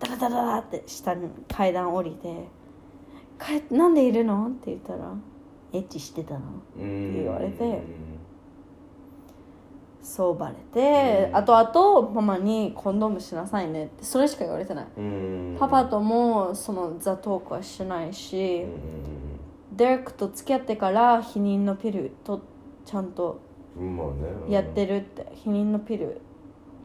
[0.00, 2.48] ダラダラダラって下に階段降りて
[3.40, 5.14] 「帰ってなんでいるの?」って言ったら
[5.72, 6.40] 「エッチしてたの?」
[6.76, 7.80] うん言われて
[10.04, 15.56] そうバレて、あとあとママに「コンドームしなさいね」ってそれしか言われてない、うん。
[15.58, 18.66] パパともそのザトークはしてないし、
[19.72, 22.42] デレックと付き合ってから避妊のピルと
[22.84, 23.40] ちゃんと
[24.46, 26.20] やってるって、避妊のピル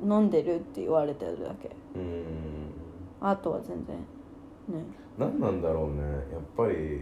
[0.01, 1.69] 飲んでるって言われてるだけ。
[1.95, 2.23] うん。
[3.19, 4.86] あとは全然ね。
[5.17, 6.01] 何なんだろうね。
[6.01, 7.01] やっぱり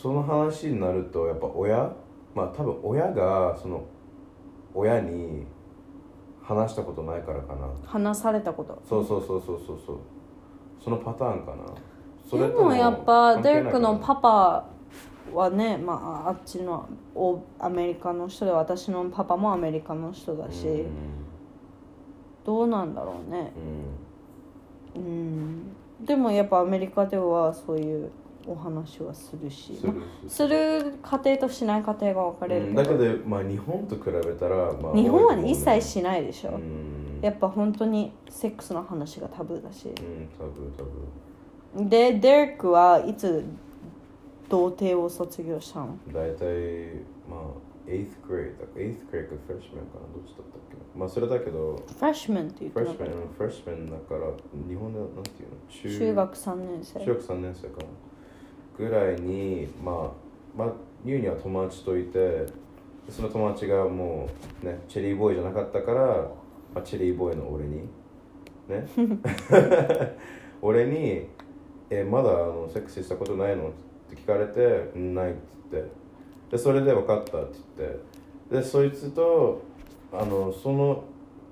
[0.00, 1.92] その話になるとやっぱ親
[2.34, 3.84] まあ多分親がその
[4.74, 5.46] 親に
[6.42, 7.68] 話したことないからかな。
[7.84, 8.82] 話されたこと？
[8.88, 9.98] そうそうそうそうそうそう。
[10.82, 11.64] そのパターンかな。
[12.28, 14.64] そでもやっぱデレックのパパ
[15.32, 20.90] はね、まあ、あっちのおアメリカの人で私のパパもアメリカの人だし、うん。
[22.44, 23.52] どうなんだろうね。
[24.94, 25.02] うん。
[25.02, 25.76] うん。
[26.04, 28.10] でもやっぱアメリカではそういう
[28.46, 29.92] お話はするしする。
[30.28, 37.20] する家庭としない家庭が分かれるうんだけどまあ日本と比べたらまあ日本はね一切しないでしょ、うん。
[37.22, 39.88] やっぱ本当にセックスの話がタブーだし。
[39.88, 43.44] うん多分多分でデレックはいつ
[44.50, 45.96] 童貞を卒業したの？
[46.12, 47.00] 大体
[47.30, 47.40] まあ
[47.86, 50.06] 8th grade だ 8th grade か freshman かな？
[50.12, 50.76] どっちだったっけ？
[50.94, 52.96] まあそれだけどフレッシュメンって言ってなかっ
[53.38, 54.26] freshman freshman だから
[54.68, 55.98] 日本でなんていうの？
[55.98, 57.00] 中学3年生。
[57.00, 57.84] 中学3年生かな
[58.82, 60.10] ぐらいにまあ
[60.56, 60.72] まあ
[61.04, 62.46] ユウには友達といてで
[63.10, 64.28] その友達がも
[64.62, 66.04] うねチェリーボーイじゃなかったから、
[66.74, 67.82] まあ、チェリーボーイの俺に
[68.68, 68.86] ね。
[70.62, 71.26] 俺に
[71.90, 73.70] 「えまだあのセックスしたことないの?」っ
[74.08, 75.40] て聞かれて「うんない」って
[75.72, 75.90] 言って。
[76.52, 77.98] でそれで分かったって言って。
[78.56, 79.62] でそいつと
[80.12, 81.04] あのその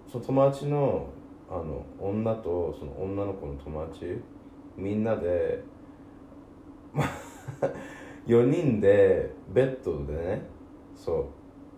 [0.07, 1.07] その友達の
[1.51, 4.21] あの女とその女の子の友達
[4.77, 5.80] みんなでまあ
[8.26, 10.42] 4人でベッドでね
[10.94, 11.24] そう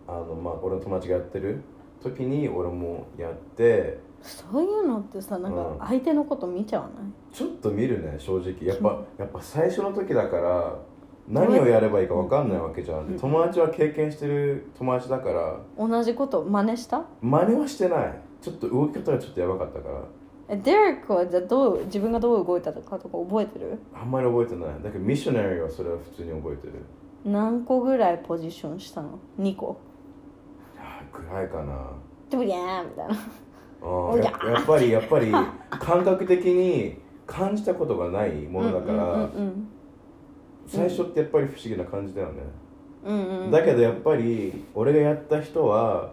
[0.08, 1.62] あのまあ俺の友達がやってる
[2.02, 5.78] 時に俺もやってそういうのってさなんうん。
[5.78, 7.04] か相手のこと見ちゃわない？
[7.32, 8.54] ちょっと見るね正直。
[8.62, 10.76] やっぱやっぱ最初の時だから
[11.28, 13.18] 何をやればいいか分かんないわけじゃん、うん。
[13.18, 15.56] 友達は経験してる友達だから。
[15.78, 17.04] 同じこと真似した？
[17.20, 18.20] 真似はしてない。
[18.40, 19.94] ちょっと動き方がちょっとやばかったから
[20.52, 23.78] えデレックはじゃあどう自分がどう動いたかとか覚えてる？
[23.94, 24.82] あんまり覚えてない。
[24.82, 26.74] だけどミッショナリーはそれは普通に覚えてる。
[27.24, 29.78] 何個ぐらいポジションしたの？2個。
[30.78, 31.92] あぐらいかな。
[32.28, 33.14] ドゥリャーみたいな。
[33.82, 35.32] あー ややっぱりやっぱり
[35.70, 39.68] 感覚的に感じたことがないものだから、うんうん。
[40.66, 42.42] 最初ってやっぱり不思議な感じだよね、
[43.04, 43.50] うんうんうん。
[43.50, 46.12] だけどやっぱり俺がやった人は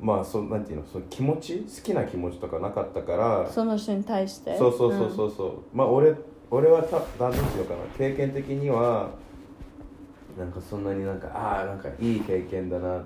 [0.00, 4.56] まあそなんていうのその気持ち好きな気持ちとかなかったからその人に対して？
[4.56, 6.14] そうそうそうそうそう、まあ俺
[6.50, 9.10] 俺はた何ていうのかな経験的には
[10.38, 13.04] なんかそんなになんかああなんかいい経験だなっ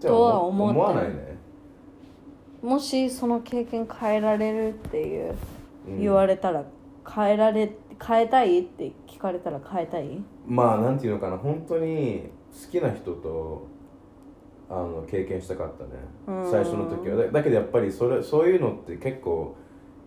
[0.00, 1.10] てとは思思わないね。
[2.62, 5.34] うんもしその経験変えられるっていう
[5.86, 6.00] うん。
[6.00, 6.64] 言われたら
[7.08, 7.70] 変えられ
[8.04, 10.20] 変えたいって聞かれたら変えたい？
[10.44, 13.68] まあなんていうのかな本当に好きな人と
[14.70, 15.90] あの経験したかったね。
[16.26, 16.50] うん。
[16.50, 17.16] 最初の時は。
[17.16, 19.56] だだけどやっぱりそれそういうのって結構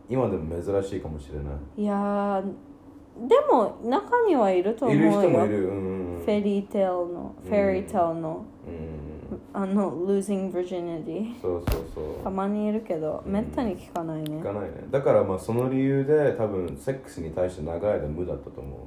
[0.09, 1.81] 今でも珍しいかもしれない。
[1.81, 5.67] いやーでも中にはいると思いうるよ人もいる。
[5.69, 9.11] うんうんフェリーテールのフェリーテールのうん
[9.53, 12.23] あの losing virginity そうそうそう。
[12.23, 14.37] たまにいるけどめったに聞かないね。
[14.37, 14.85] 聞かないね。
[14.91, 18.79] だからまあその理由で多分セックスに対して長い間無だったと思う。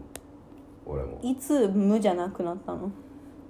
[0.86, 1.18] 俺も。
[1.22, 2.90] いつ無じゃなくなったの？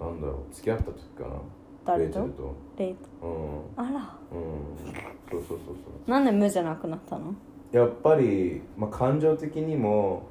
[0.01, 0.55] なんだろう。
[0.55, 1.37] 付き合った時かな
[1.85, 2.11] 誰と？
[2.11, 3.27] レイチェルとレイト。
[3.27, 3.85] うん。
[3.85, 3.91] あら。
[3.91, 3.97] うん。
[5.31, 5.73] そうそうそうそ
[6.07, 6.11] う。
[6.11, 7.35] なんで無じゃなくなったの？
[7.73, 10.29] やっぱり、まあ、感情的にも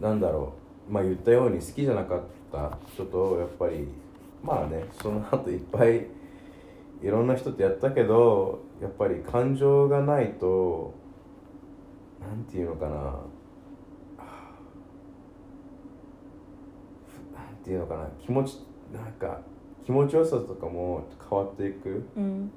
[0.00, 0.54] なんだろ
[0.88, 0.92] う。
[0.92, 2.20] まあ言ったように好きじゃなかっ
[2.52, 2.78] た。
[2.92, 3.88] 人とやっぱり
[4.42, 6.06] まあねその後いっぱい
[7.02, 10.94] いろんな人とやったけどやっぱり感情がないと
[12.20, 12.94] なんていうのかな。
[17.32, 18.06] なんていうのかな。
[18.20, 18.58] 気持ち
[18.92, 19.40] なんか
[19.84, 22.04] 気持ちよさとかも変わっていく。
[22.16, 22.50] うん。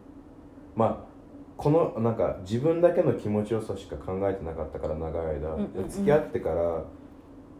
[0.75, 1.13] まあ
[1.55, 5.89] このなんか自分だけの気持ちよさしか考えてなかったから長い間、うんうんうん。
[5.89, 6.83] 付き合ってから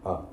[0.04, 0.26] あ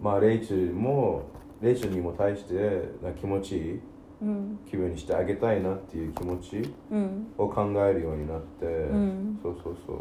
[0.00, 1.22] まあレイチェルも
[1.60, 2.54] レイチェルにも対して
[3.02, 3.80] な気持ちいい
[4.22, 4.58] うん。
[4.68, 7.26] 気分にしてあげたいなっていう気持ちうん。
[7.38, 9.38] を考えるようになって、うん。
[9.42, 9.98] そうそうそう。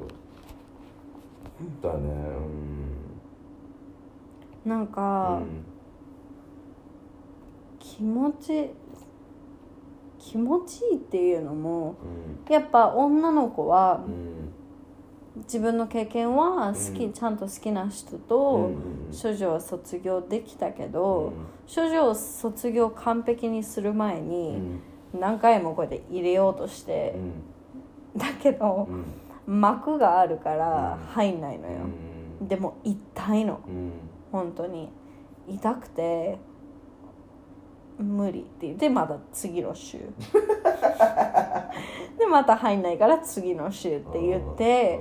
[1.82, 2.13] だね。
[4.63, 4.80] なん。
[4.82, 5.81] うん、か、うん
[8.02, 8.72] 気持ち
[10.18, 11.98] 気持ちいいっていうのも
[12.48, 12.52] うん。
[12.52, 14.52] やっぱ女の子はうん。
[15.44, 17.14] 自分の経験は好き、うん。
[17.14, 18.76] ちゃんと好きな人うんとうん。
[19.12, 24.30] 処女は卒業できたけど、う処女を卒業完璧にする前ん。
[24.30, 24.80] に
[25.14, 27.14] 何回もこうやって入れようとして
[28.16, 28.20] う、ん。
[28.20, 28.88] だけど
[29.48, 29.60] うん。
[29.60, 31.08] 膜があるからうん。
[31.14, 31.82] 入んないのよ、
[32.42, 32.48] うん。
[32.48, 33.60] でも痛いの。
[33.68, 33.92] うん。
[34.32, 34.90] 本当に。
[35.48, 36.40] 痛くて
[37.99, 39.97] 無理って言ってまた次の週。
[42.17, 44.99] でまた入んないから次の週って言って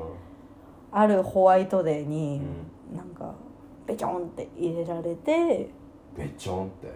[0.92, 2.40] あるホワイトデーに
[2.94, 3.35] なんか
[3.87, 5.70] ベチョンって入れられて
[6.16, 6.88] べちょんって？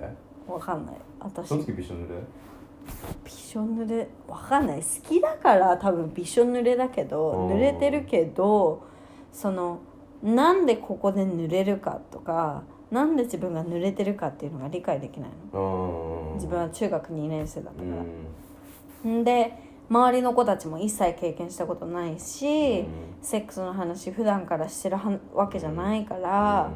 [0.51, 0.95] わかんない。
[1.21, 1.49] 私。
[1.49, 2.17] その時びしょ濡れ？
[3.25, 4.09] びしょ濡れ。
[4.29, 4.81] わかんない。
[4.81, 7.57] 好きだから多分びしょ濡れだけどうん。
[7.57, 8.83] 濡れてるけど
[9.33, 9.79] その
[10.23, 12.63] なんでここで濡れるかとか
[12.95, 16.31] なんで自分が濡れてるかっていうのが理解できないの。
[16.31, 17.95] うん自分は中学2年生だったうか
[19.05, 22.87] ら、んん、で周りの子たちも一切経験したことないし、うん。
[23.21, 26.71] セックスの話普段からしてるはわけじゃないから、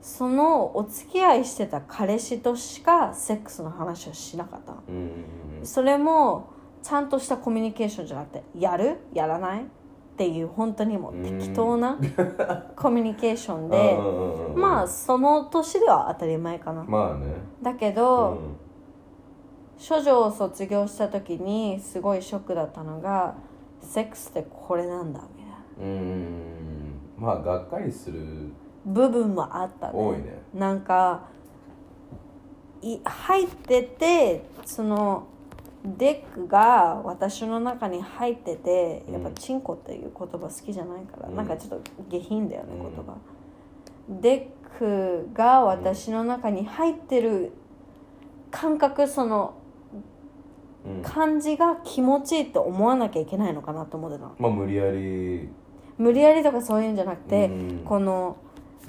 [0.00, 4.74] そのお付き合いしてた彼氏としかセックスの話をしなかった
[5.64, 6.50] それも
[6.82, 8.98] ちゃんとしたコミュニケーションじゃなくてやる？
[9.12, 9.66] やらない？
[10.16, 11.98] っていう本当にもう適当な
[12.74, 13.98] コミュニケーションで
[14.58, 16.82] まあその年では当たり前かな。
[16.84, 17.34] まあね。
[17.60, 18.38] だけうど、ん
[19.78, 23.34] 処女を卒業した時にすごいショックだったのが
[23.82, 25.92] セックスってこれなんだみたいな。
[25.92, 27.00] うん。
[27.18, 28.22] まあがっかりする。
[28.86, 29.92] 部分もあったね。
[29.94, 30.40] 多いね。
[30.54, 31.24] なんか
[32.80, 35.26] い入っててその
[35.98, 41.36] dick が私の中に入っててやっぱチンコっていう言葉好きじゃないから、うん。
[41.36, 42.80] なんかちょっと下品だよねうん。
[42.82, 43.16] 言葉、
[44.20, 47.52] dick が私の中に入ってる
[48.50, 49.54] 感覚その
[50.84, 51.02] うん。
[51.02, 54.34] 感じが気持ちいいって思わなきゃいけないのかなと思ってたの。
[54.38, 55.48] まあ無理やり。
[55.98, 57.78] 無理やりとかそういうんじゃなくて、うん。
[57.84, 58.36] この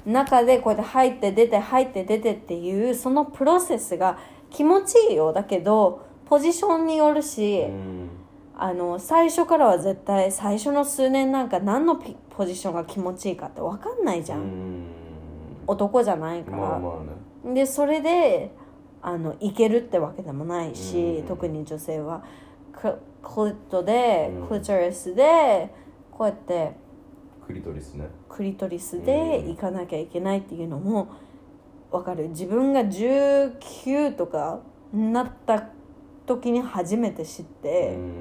[0.06, 4.18] 中でこうやって入って出て入って出てっていうそのプロセスが
[4.50, 5.32] 気持ちいいよ。
[5.32, 8.10] だけどポジションによるし、うん。
[8.60, 14.86] あの最初からは絶対最初の数年なんか何のピポジションが気持ちいいかって分かんないじゃん、うん。
[15.66, 17.00] 男じゃないから、まあま
[17.44, 17.54] あね。
[17.54, 18.52] でそれで
[19.00, 21.26] あのいけるってわけでもないし、うん。
[21.26, 22.24] 特に女性は。
[22.72, 24.48] ククリットで、うん。
[24.48, 25.72] クリトリスで
[26.10, 26.72] こうやって
[27.46, 28.08] クリトリスね。
[28.28, 29.48] クリトリスでうん。
[29.50, 31.08] 行かなきゃいけないっていうのも
[31.90, 32.28] わかる。
[32.28, 34.60] 自分が19とか
[34.92, 35.68] なった
[36.28, 38.14] 時に初めて知って、うん。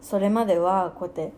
[0.00, 1.32] それまではこうやって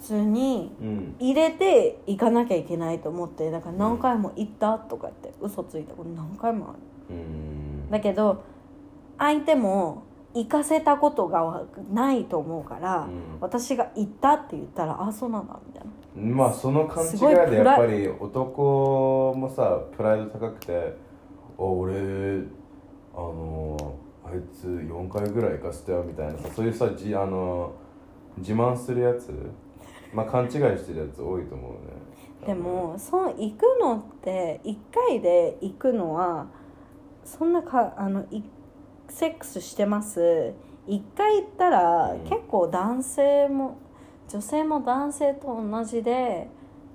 [0.00, 1.16] 普通にうん。
[1.20, 6.78] 入れて行かなきゃいけないと思ってだから何回も行ったとかって嘘ついたこと何回もある。
[7.16, 7.90] うん。
[7.90, 8.42] だけど
[9.18, 10.02] 相手も
[10.34, 13.40] 行かせたことがないと思うから、うん。
[13.40, 15.90] 私が行ったって言ったらあそうなんだみたいな。
[16.16, 17.18] まあその勘違い
[17.50, 20.96] でやっぱり男もさプライド高くて
[21.58, 22.42] 「お俺
[23.16, 24.03] あのあ
[24.34, 27.72] いつ4回ぐらい行かせたよ」みたいなさそういうさじあの
[28.38, 29.32] 自慢するやつ？
[30.12, 31.78] まあ勘違いしてるやつ多いと思うね。
[32.46, 34.76] でもそう行くのって1
[35.08, 36.46] 回で行くのは
[37.24, 38.42] そんなかあのい
[39.08, 40.52] セックスしてます
[40.86, 42.20] ？1回行ったら、うん。
[42.24, 43.78] 結構男性も
[44.28, 46.48] 女性も男性と同じで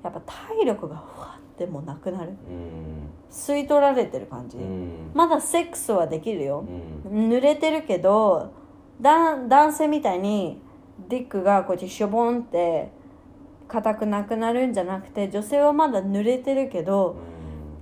[0.03, 2.29] やっぱ体力がふわっでもなくなる。
[2.29, 3.09] うん。
[3.29, 5.11] 吸い取られてる感じ、うん。
[5.13, 6.65] まだセックスはできるよ。
[7.05, 7.29] う、ん。
[7.29, 8.53] 濡れてるけど
[9.01, 10.61] だ男性みたいに
[11.09, 12.91] ディックがこうやってしょぼんって
[13.67, 17.17] 硬くなくなるんじゃなくて女性はまだ濡れてるけど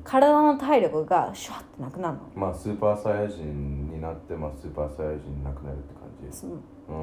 [0.04, 2.22] 体の体力がシュワッてなくなるの。
[2.36, 6.38] まあスーパーサイヤ人になってまあスーパーサイヤ人になくなるって感じ。
[6.38, 6.52] そう。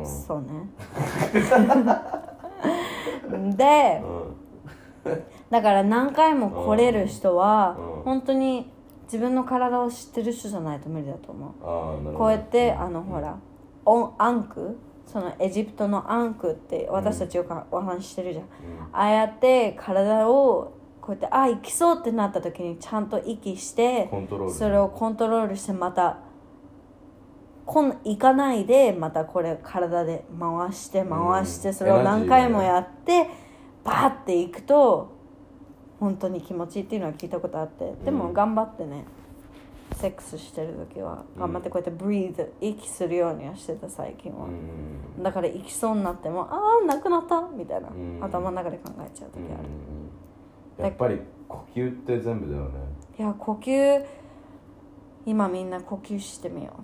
[0.00, 0.06] ん。
[0.06, 0.70] そうね。
[3.56, 4.02] で
[5.50, 8.02] だから何回も来れる人はうん。
[8.02, 8.72] 本当に
[9.04, 11.46] 自分の体を知ってる人じゃないと無理だと思
[12.12, 12.14] う。
[12.16, 13.36] こうやってあのほら
[13.84, 18.44] オンアンクそのエジプトのアンクって私たちよくお話ししてるじゃん、
[18.92, 24.10] ああやって体をこうやってあ行きそうってなった時にちゃんと息して
[24.50, 26.18] それをコントロールしてまた
[27.66, 31.74] こん行かないでまたこれ体で回して回して、うん。
[31.74, 33.28] それを何回もやって
[33.84, 35.12] バーっていくと
[36.00, 38.34] 本当に気持ちいいっていうのは聞いたことあってでもうん。
[38.34, 39.04] 頑張ってね
[39.96, 45.22] セックスしてる時は頑張ってこうやってブリーズ息するようにはしてた最近は、うん。
[45.22, 48.18] だから行きそうになってもああなくなったみたいな、うん。
[48.22, 52.80] 頭の中で考えちゃう時ある、やっぱり呼吸って全部だよね。
[53.18, 54.04] いや呼吸
[55.26, 56.80] 今みんな呼吸してみよう。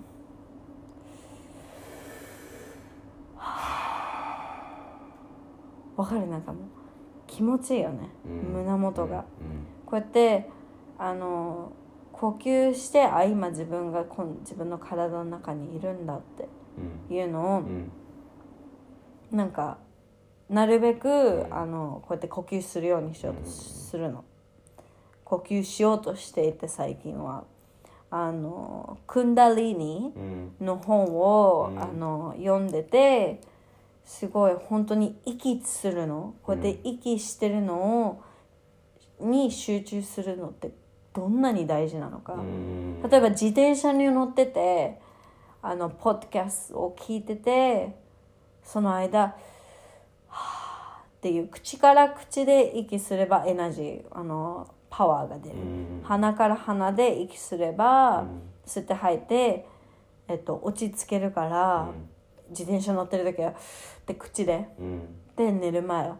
[5.99, 6.27] わかる？
[6.27, 6.61] なんかもう
[7.31, 8.31] 気持ちいいよね、うん。
[8.53, 9.23] 胸元が、うん。
[9.85, 10.49] こうやって
[10.97, 11.71] あの
[12.11, 16.47] 呼吸してあ今自分がこん自分の体の中にいるんだって
[17.13, 17.65] いうのをうん。
[17.65, 17.91] うん
[19.31, 19.77] なんか
[20.49, 24.25] なるべくあのこうやって呼吸するようにしようとするの。
[25.23, 27.45] 呼吸しようとしていて最近は。
[28.13, 30.65] あのクンダリーニうん。
[30.65, 31.81] の本を、うん。
[31.81, 33.39] あの読んでて
[34.11, 36.35] すごい本当に息するの？
[36.43, 38.23] こうやって息してるのを、
[39.25, 40.71] に集中するのって
[41.13, 43.01] どんなに大事なのか、うん。
[43.09, 44.99] 例えば自転車に乗ってて
[45.61, 47.95] あのポッドキャストを聞いてて
[48.63, 49.37] その間
[50.27, 56.01] はぁっていう口から口で息すればエナジーあのパワーが出る、うん。
[56.03, 58.41] 鼻から鼻で息すれば、うん。
[58.65, 59.65] 吸って吐いて、
[60.27, 61.89] えっと、落ち着けるから、
[62.51, 63.55] 自転車乗ってる時は
[64.05, 64.67] で口で。
[64.79, 65.01] うん。
[65.35, 66.17] で寝る前は、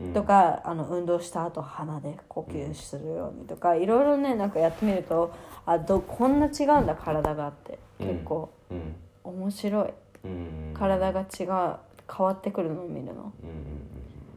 [0.00, 0.12] うん。
[0.12, 5.32] とかあの運動した後鼻で呼吸するようにとか、いろいろねなんかやってみると
[5.64, 7.78] あどこんな違うんだ体があって。
[7.98, 8.50] 結構。
[8.70, 8.96] うん。
[9.22, 9.90] 面白い。
[10.24, 10.74] うん。
[10.74, 11.76] 体が違う。
[12.12, 13.32] 変わってくるのを見るの。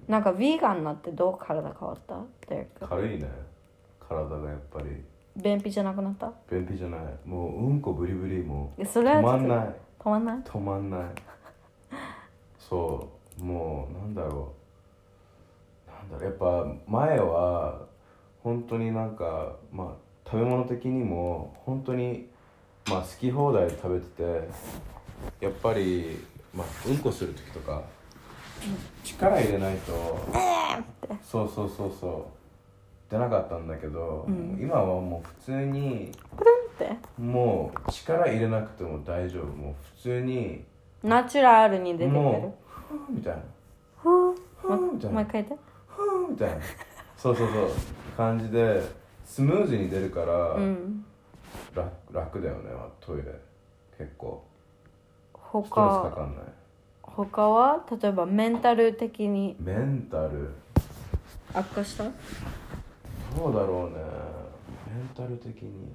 [0.07, 2.23] なんかヴィーガンになってどう体変わった？
[2.85, 3.27] 軽いね。
[3.99, 5.03] 体がやっぱり。
[5.35, 6.31] 便秘じゃなくなった？
[6.51, 7.01] 便秘じゃない。
[7.25, 10.37] もううんこブリブリもえそれは止まんない止まんない？
[10.43, 11.01] 止まんない。
[12.59, 13.43] そう。
[13.43, 14.51] もうなんだろ
[15.87, 15.89] う。
[15.89, 16.23] なんだろう。
[16.25, 17.85] やっぱ前は
[18.43, 19.87] 本当になんかまあ
[20.29, 22.27] 食べ物的にも本当に
[22.89, 24.49] まあ好き放題食べて
[25.39, 26.19] てやっぱり
[26.53, 27.81] まあうんこする時とか
[29.03, 30.19] 力入れないと。
[31.23, 32.42] そうそうそうそう
[33.13, 34.25] 出なかったんだけど、
[34.59, 36.51] 今はもう普通にプル
[36.87, 37.21] ンって？
[37.21, 39.45] もう力入れなくても大丈夫。
[39.45, 40.65] もう普通に
[41.03, 42.19] ナチュラルに出てくる？
[42.19, 42.73] もう
[43.07, 43.41] ふーみたいな。
[44.01, 44.33] ふー？
[44.93, 45.15] みたいな。
[45.15, 45.55] もう一回言って。
[45.87, 46.55] ふーみたいな。
[47.15, 47.69] そうそうそう。
[48.17, 48.81] 感じで
[49.23, 51.05] スムーズに出るからうん。
[51.75, 53.25] 楽,、楽だよねトイレ。
[53.95, 54.43] 結構。
[55.35, 56.45] ストレスか他かんない。
[57.03, 57.85] 他は？
[58.01, 59.55] 例えばメンタル的に。
[59.59, 60.49] メンタル。
[61.53, 62.05] 悪化した？
[63.37, 63.95] どうだろうね。
[64.95, 65.91] メンタル的に。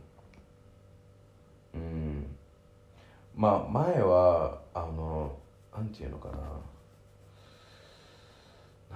[1.75, 2.27] うん。
[3.37, 5.37] まあ前はあの
[5.77, 6.35] なんていうのかな。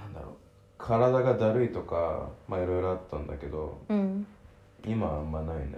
[0.01, 0.33] なんだろう。
[0.79, 4.27] 体がだるいとかまあいろいろあったんだけどうん。
[4.85, 5.75] 今はあんまないね。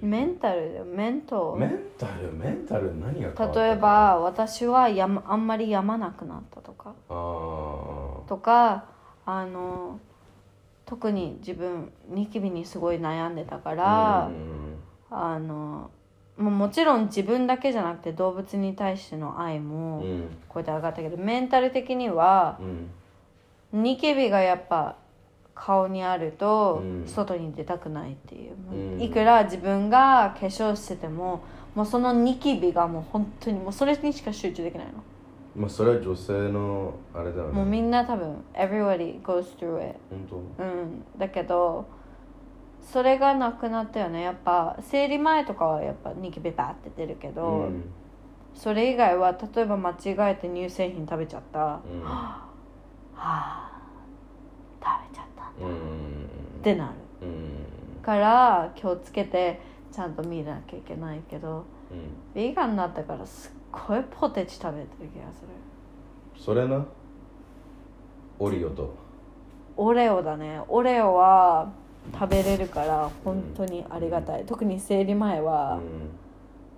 [0.00, 0.84] メンタルだよ。
[0.86, 1.54] メント。
[1.58, 2.32] メンタル？
[2.32, 6.94] メンタル何が変わったか例えば私はやまあんまりやまなくなったとか。
[7.10, 8.28] あー。
[8.28, 8.84] とか
[9.26, 10.00] あの
[10.86, 14.76] 特に自分ニキビにすごい悩んでたから、うん。
[15.10, 15.90] あの
[16.38, 20.28] もちろん自分だけじゃなくて動物に対しての愛もうん。
[20.48, 22.58] こうやって上がったけどメンタル的には
[23.72, 23.82] うん。
[23.82, 24.96] ニキビがやっぱ
[25.54, 27.06] 顔にあるとうん。
[27.06, 29.00] 外に出たくないっていう、うん。
[29.02, 31.42] いくら自分が化粧してても
[31.74, 34.92] もうそのニキビがもう本当にもうそれにしか集中できないの、
[35.56, 37.52] まあそれは女性のあれだよね。
[37.52, 40.26] もうみんな多分 everybody goes through it 本
[40.58, 41.04] うん。
[41.18, 41.86] だけど
[42.82, 44.22] それがなくなったよね。
[44.22, 47.84] やっぱ生理前とかはやっぱニキビバーって出るけ当ど、うん。
[48.54, 49.94] それ以外は例えば間違
[50.30, 52.02] えて乳製品食べちゃった、うん。
[52.02, 52.42] は
[53.14, 53.72] あ。
[54.80, 55.26] 食べちゃっ
[55.60, 56.26] うん。
[56.60, 56.92] ってなる。
[57.22, 57.30] う
[58.00, 58.02] ん。
[58.02, 62.40] から気をつけてちゃんと見なきゃいけないけどうん。
[62.40, 63.55] ヴィーガンになったからすっ
[63.86, 65.48] ごいポテチ食べてる気がする。
[66.42, 66.84] それな？
[68.38, 68.94] オリオと。
[69.76, 70.60] オレオだね。
[70.68, 71.72] オレオは
[72.12, 75.82] 食べれるから本当にありがたい、特に生理前うはん。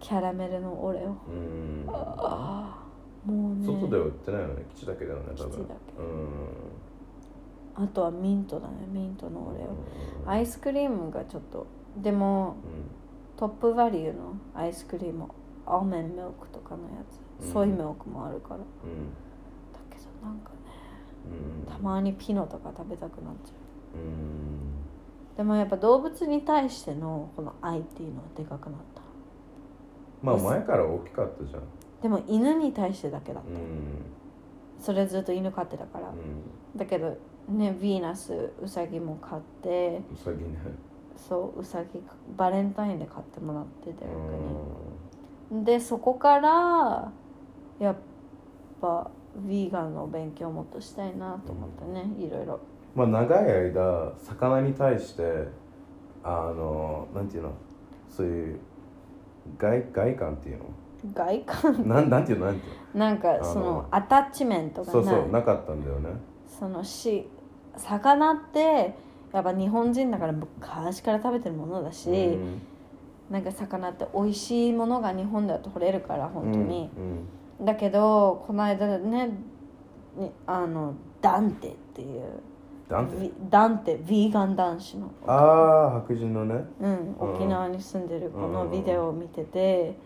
[0.01, 1.85] キャラメルのオレオ、うん。
[1.89, 2.85] あ
[3.27, 3.67] あもうね。
[3.67, 4.65] 外では売ってないよね。
[4.75, 5.51] 基地だけだよね多分。
[5.51, 6.03] 基地だけ。
[7.79, 7.85] うん。
[7.85, 8.75] あとはミントだね。
[8.89, 9.65] ミントのオレ
[10.27, 10.31] オ。
[10.31, 11.67] アイスクリームがちょっと。
[11.97, 12.57] でも
[13.37, 15.29] トップバリューのアイスクリーム
[15.69, 16.89] アーメンミルクとかのや
[17.41, 17.49] うん。
[17.49, 19.11] つソイミルクもあるから、だうん。
[19.91, 20.57] けどなんかね
[21.67, 21.73] うん。
[21.73, 23.53] たまにピノとか食べたくなっちゃ
[23.95, 23.99] う。
[23.99, 25.37] うん。
[25.37, 29.03] でもやっぱ動物に対してのこの愛っていうのはでかくなった。
[30.23, 31.63] まあ前から大きかったじゃん。
[32.03, 33.63] でも犬に対してだけだった、うん。
[34.81, 36.77] それずっと犬飼ってたから、うん。
[36.77, 37.11] だけど
[37.49, 40.03] ねヴィーナスウサギも飼って。
[40.13, 40.59] うさぎね。
[41.17, 42.01] そうウサギ
[42.37, 44.09] バレンタインで買ってもらっててう逆に
[45.51, 47.11] でそこから
[47.79, 47.97] やっ
[48.81, 49.11] ぱ
[49.47, 52.61] ヴィーガンの勉強をもっとしたいなと思ってね、いろいろ。
[52.95, 55.49] まあ長い間魚に対して
[56.23, 57.53] あのなんていうの？
[58.11, 58.59] そういう
[59.59, 60.65] 外外観っていうの？
[61.15, 61.89] 外観？
[61.89, 62.47] なんなんていうの？
[62.47, 66.11] なんていうなんかのそのアタッチメントがそうそうなかったんだよね。
[66.47, 67.29] そのし
[67.77, 68.95] 魚って
[69.33, 72.61] やっぱ日本人だから昔から食べてるものだし、うん
[73.31, 77.29] なんか魚って美味しいものが日本だと取れるから本当に、うん
[77.61, 79.31] だけどこの間ね
[80.17, 82.23] にあのダンテっていう
[82.89, 83.31] ダンテ？
[83.51, 85.11] ダンテヴィーガン男子の。
[85.27, 86.65] ああ白人のね。
[86.81, 87.35] うん、うん。
[87.35, 89.97] 沖縄に住んでるこのビデオを見てて、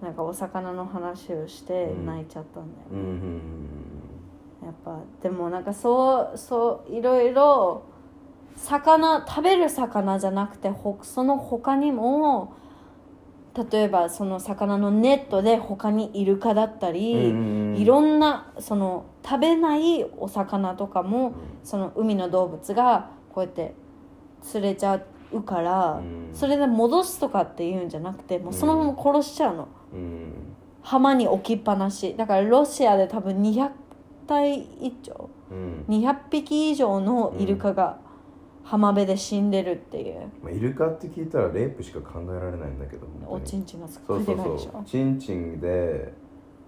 [0.00, 2.06] なんかお魚の話をしてうん。
[2.06, 3.40] 泣いちゃったんだよ、うんうん。
[4.64, 7.82] やっぱでもなんかそうそういろいろ
[8.56, 12.54] 魚食べる魚じゃなくてほその他にも
[13.70, 17.28] 例えばその魚のネットで他にイルカだったり、
[17.80, 23.74] いろんなその食べないお魚とかも、その海の動物がこうやって
[24.42, 25.00] 釣れちゃ
[25.32, 26.30] うから、うん。
[26.32, 30.32] それで戻すとかっていうんじゃなくてもうそのまま殺しちゃうの、うん。
[30.82, 32.16] 浜に置きっぱなし。
[32.16, 33.70] だからロシアで多分200
[34.26, 35.84] 体以上うん。
[35.88, 37.98] 200匹以上のイルカが
[38.64, 44.44] 浜辺で死んでるっていう、まあ、イルカって聞いたらレイプしか考えられないんだけどおちんちんがすっごいそうそう。
[44.44, 44.70] でかいでしょ？
[44.72, 46.12] そうチンチンで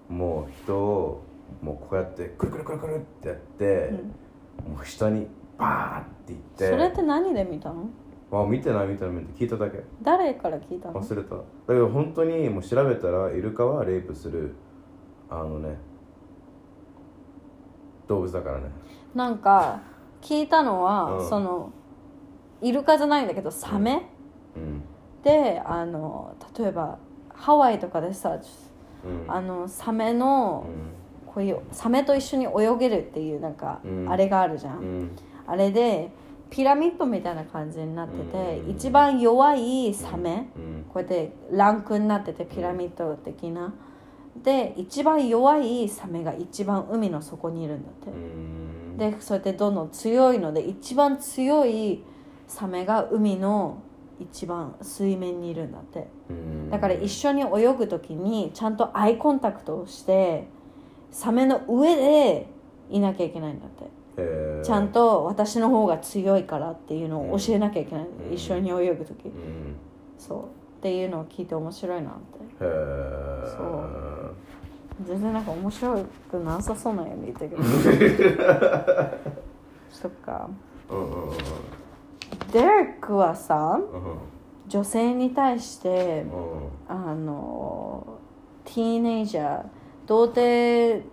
[0.07, 1.23] もう人を
[1.61, 3.91] もうこうやってくるくるくるくるってやって、
[4.69, 5.27] もう下に
[5.57, 6.69] バーっていって。
[6.69, 7.89] それって何で見たの？
[8.31, 9.83] あ見てない見てない見て聞いただけ。
[10.03, 11.01] 誰から聞いたの？
[11.01, 11.35] 忘れた。
[11.35, 14.55] だけど本当にもう調べたらイルカはレイプする
[15.29, 15.77] あのね
[18.07, 18.65] 動物だからね。
[19.15, 19.81] なんか
[20.21, 21.29] 聞いたのは、うん。
[21.29, 21.71] その
[22.61, 24.09] イルカじゃないんだけどサメ、
[24.55, 24.83] うん。
[25.23, 26.99] であの例えば
[27.33, 28.39] ハワイとかでさ
[29.05, 29.31] うん。
[29.31, 30.65] あのサメの
[31.27, 34.09] うこういうサメと一緒に泳げるっていうなんか、うん。
[34.09, 35.11] あれがあるじゃん、
[35.45, 36.11] あれで
[36.49, 38.71] ピラミッドみたいな感じになってて、うん。
[38.71, 40.85] 一番弱いサメ、うん。
[40.89, 43.73] こうやってランクになっててピラミッド的な、
[44.41, 48.97] で一番弱いサメが一番海の底にいるんだって、うん。
[48.97, 52.03] でそうやってどんどん強いので一番強い
[52.47, 53.81] サメが海の
[54.19, 56.07] 一番水面にいるんだって。
[56.29, 56.69] うん。
[56.69, 60.47] だから一緒に泳ぐ時にちゃんとアイコンタクトをして
[61.11, 62.47] サメの上で
[62.89, 63.85] いなきゃいけないんだって。
[64.63, 68.33] ちゃんと私の方が強いからっていうのを教えなきゃいけない、うん。
[68.33, 69.75] 一緒に泳ぐ時、うん。
[70.17, 70.45] そう。
[70.45, 70.47] っ
[70.81, 72.19] ていうのを聞いて面白いなって。
[72.59, 74.33] そう。
[75.05, 77.61] 全然なんか面白くなさそうなように言ったけど。
[79.91, 80.49] そっか。
[80.89, 81.35] うんうんうん
[82.51, 84.17] デレックはさうん。
[84.67, 86.69] 女性に対してうん。
[86.87, 88.19] あの
[88.65, 89.65] ティーネイジャー
[90.05, 91.03] 童貞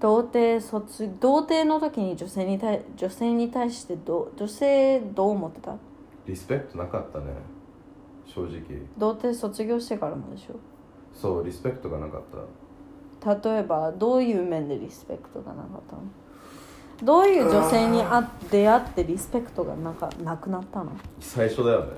[0.00, 5.76] 童貞卒童貞の時に女性に対女性に対してどう女性どう思ってた？
[6.26, 7.26] リスペクトなかったね。
[8.26, 8.60] 正直。
[8.98, 10.54] 童貞卒業してからもでしょ？
[11.12, 12.22] そうリスペクトがなかっ
[13.20, 13.48] た。
[13.50, 16.02] 例えばどういう面でリスペクトがなかったの？
[17.02, 20.92] どういう女性にあ出会ってリスペクトがなかなくなったの？
[21.20, 21.92] 最初だよね。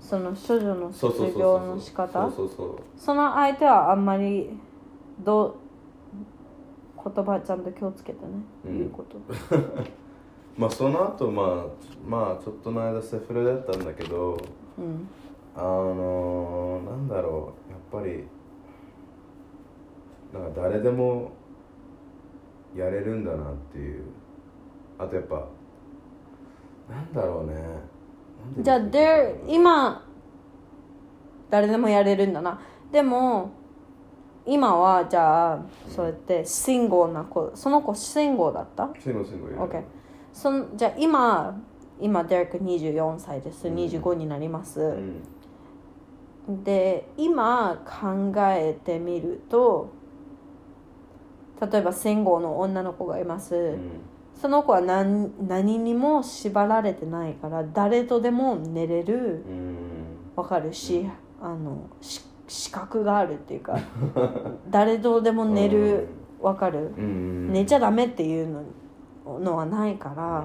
[0.00, 1.28] その処女のそうそうそうそう。
[1.30, 2.30] 卒業の仕方？
[2.30, 2.76] そうそうそう。
[2.96, 4.50] その相手はあんまり
[5.24, 5.54] どう
[7.14, 8.30] 言葉ちゃんと気をつけてね、
[8.66, 8.78] うん。
[8.78, 9.18] 言うこと。
[10.56, 11.64] まあその後まあ
[12.08, 14.38] まあちょっとの間セフレだったんだけど
[14.78, 15.08] うん。
[15.56, 18.24] あのー、なんだろうやっぱり
[20.32, 21.30] なんか誰でも
[22.74, 24.04] やれるんだなっていう。
[24.98, 25.46] あとやっぱ
[26.88, 27.54] なんだろうね。
[28.60, 30.04] じゃあ there 今
[31.50, 32.60] 誰でもやれるんだな。
[32.92, 33.50] でも
[34.46, 38.90] 今はじゃあそうやってシンゴーな子その子シンゴーだった？
[39.00, 39.56] シンゴシンゴいる。
[39.58, 39.82] OK
[40.32, 41.60] そんじゃあ今
[42.00, 43.68] 今デレック24歳です。
[43.68, 44.80] 25になります、
[46.48, 46.64] うん。
[46.64, 49.90] で今考えてみると
[51.60, 53.78] 例えば戦後の女の子がいます、うん。
[54.34, 59.76] その子は何何にも縛られてないから誰とでも寝れるうん。
[60.36, 61.08] わかるし、
[61.40, 63.78] あのし資格があるっていうか
[64.68, 66.08] 誰とでも寝る
[66.40, 67.52] わかる、うん。
[67.52, 70.44] 寝ちゃダメっていうののはないから、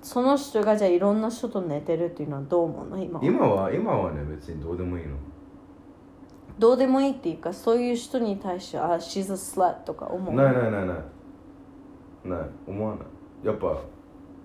[0.00, 2.98] その人がじゃあいろんな人と寝てるっていうのはどう思うの？
[2.98, 3.24] 今は。
[3.24, 5.16] 今は今はね別にどうでもいいの
[6.60, 10.34] どうでもいいっていうかそういう人に対してあ she's a slut とか思う？
[10.34, 10.86] ないないないない。
[12.28, 12.40] ない。
[12.66, 13.00] 思わな
[13.42, 13.46] い。
[13.46, 13.78] やっぱ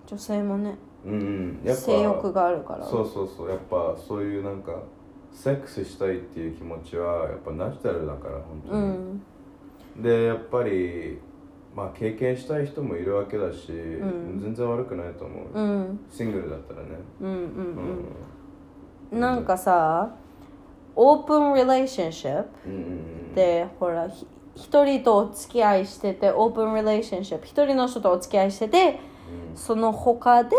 [0.06, 0.78] 女性もね。
[1.04, 1.60] うんうん。
[1.62, 2.86] やっぱ性欲があるから。
[2.86, 3.50] そうそうそう。
[3.50, 4.72] やっぱそういうなんか
[5.30, 9.22] セックスしたいっていう気持ちはやっぱナチュラルだから本当うに、ん。
[10.02, 11.20] でやっぱり
[11.74, 14.40] まあ経験したい人もいるわけだし、ん。
[14.40, 16.00] 全然悪くないと思う、うん。
[16.10, 16.88] シングルだったらね。
[17.20, 17.44] うんうんう
[19.12, 19.20] うん。
[19.20, 20.14] なんかさ
[20.96, 22.82] オープン relationship うんうんう
[23.32, 23.34] ん。
[23.34, 24.26] でほらひ
[24.56, 28.98] 一人とお付き合いしててオープン relationship 一人の人とお付き合いしてて
[29.54, 30.56] その他で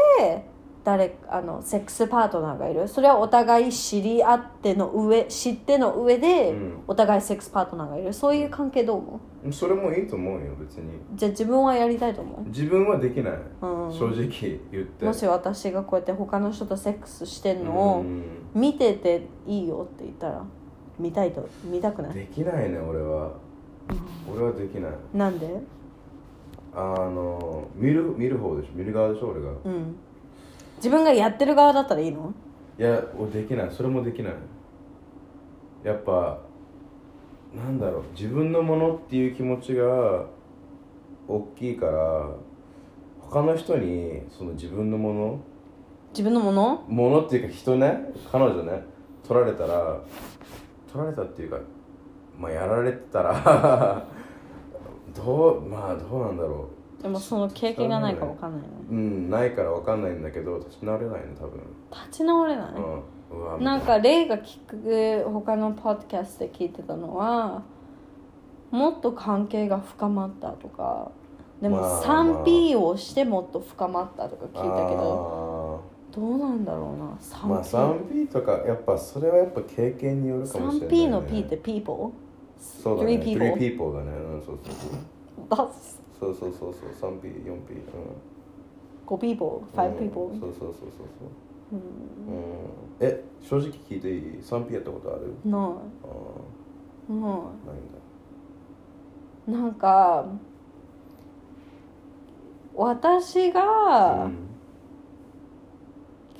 [0.87, 2.87] 誰あのセックスパートナーがいる。
[2.87, 6.83] それはお互い知り合っての上知っての上で、うん。
[6.87, 8.13] お互いセックスパートナーがいる。
[8.13, 9.49] そういう関係どう思う？
[9.49, 9.51] ん。
[9.51, 10.95] それもいいと思うよ別に。
[10.95, 13.93] うじゃあ自分はやりたいと思自分はできない、うん。
[13.93, 14.29] 正直
[14.71, 15.03] 言って。
[15.03, 18.23] うもし私がこうやって他の人とセックスしてんのをうん。
[18.55, 20.41] 見てていいよって言ったら
[20.97, 22.13] 見たいと見たくない？
[22.13, 23.33] できないね俺は。
[24.33, 24.91] 俺はできない。
[25.13, 25.49] なんで？
[26.73, 28.71] あの見る見る方でしょ。
[28.73, 29.49] 見る側でしょ俺が。
[29.65, 29.97] うん
[30.77, 32.33] 自分がやってる側だったらいいの？
[32.79, 33.71] いや俺できない。
[33.71, 34.33] それもできない。
[35.83, 36.39] やっぱ
[37.55, 38.03] なんだろう。
[38.15, 40.25] 自分のものっていう気持ちが
[41.27, 42.29] 大きいから
[43.21, 45.39] 他の人にその自分のもの
[46.11, 46.83] 自分のもの？
[46.87, 47.97] ものっていうか人ね
[48.31, 48.83] 彼女ね
[49.27, 49.99] 取られたら
[50.91, 51.59] 取られたっていうか
[52.39, 54.05] まあやられてたら
[55.15, 56.69] どうまあどうなんだろ
[57.01, 61.61] でもその経験がないか分かんないのううんないからわかんないんだけど立ち直れないね多分。
[61.91, 63.03] 立ち直れない、うん。
[63.29, 67.63] うわなんか例が聞く他のポッドキャストで聞いてたのは
[68.71, 71.11] もっと関係が深まったとか
[71.61, 82.11] でもまあ 3P をしてもっと深まったとか聞いたけどあどうなんだろうなーまあ 3P、3P とかやっぱそれはやっぱ経験によるかもしれない、ね、3P の P って people?
[82.59, 83.13] そうだね。
[83.17, 84.11] Three people three people だね。
[84.17, 85.67] うんそうそうそう。
[85.67, 87.11] That's そうそうそうそう。
[87.13, 87.57] 3P 4P うん。
[89.05, 90.39] 5 people 5 people うん。
[90.39, 91.25] そうそうそうそうそ
[91.73, 91.73] う。
[91.73, 91.79] うん。
[91.79, 92.41] うん。
[92.99, 95.33] え正直聞いていい？3P やったことある？
[95.45, 95.61] ない。
[95.61, 97.19] あない。
[97.19, 97.71] んだ。
[99.47, 100.25] いなんか
[102.75, 104.43] 私がうん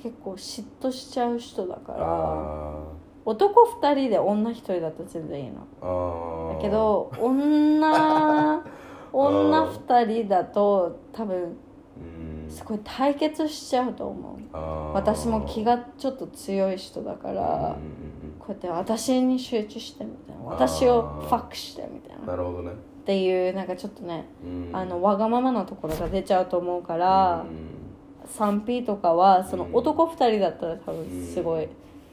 [0.02, 2.84] 結構嫉妬しちゃう人だから、あ
[3.24, 6.54] 男2人で女1人だったら全然いいの。
[6.54, 8.62] だけど女
[9.12, 12.50] 女2人だと多分うん。
[12.50, 14.38] すごい対決しちゃうと思う。
[14.94, 17.76] 私も気がちょっと強い人だから
[18.38, 20.42] こうやって私に集中してみたいな。
[20.44, 22.32] 私をファックしてみたいうんな。
[22.34, 22.72] っなるほどね。
[23.04, 24.70] ていうなんかちょっとねうん。
[24.72, 28.28] あのわがままなところが出ちゃうと思うからうん。
[28.28, 31.68] 3P とかはそのうん男2人だったら多分すごい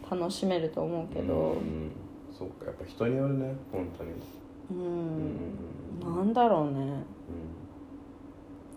[0.10, 1.34] 楽しめると思うけど。
[1.34, 1.92] うん。
[2.38, 4.12] そうかやっぱ人によるね本当に
[4.72, 5.36] うん。
[6.02, 7.04] なんだろうね。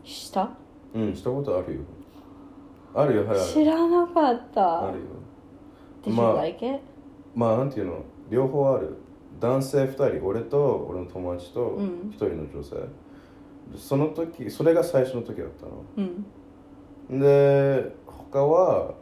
[0.05, 0.51] した
[0.95, 1.81] うん、うん、したことあるよ。
[2.95, 4.89] あるよはい知らなかった。
[4.89, 5.05] あるよ。
[6.07, 6.81] まあ?
[7.35, 8.03] まあなんていうの？
[8.31, 8.97] 両方ある。
[9.41, 11.87] 男性2人俺と俺の友達とうん。
[12.11, 12.77] 1人の女性、
[13.77, 15.67] その時それが最初の時だった
[15.97, 16.27] うん。
[17.11, 18.95] ので他は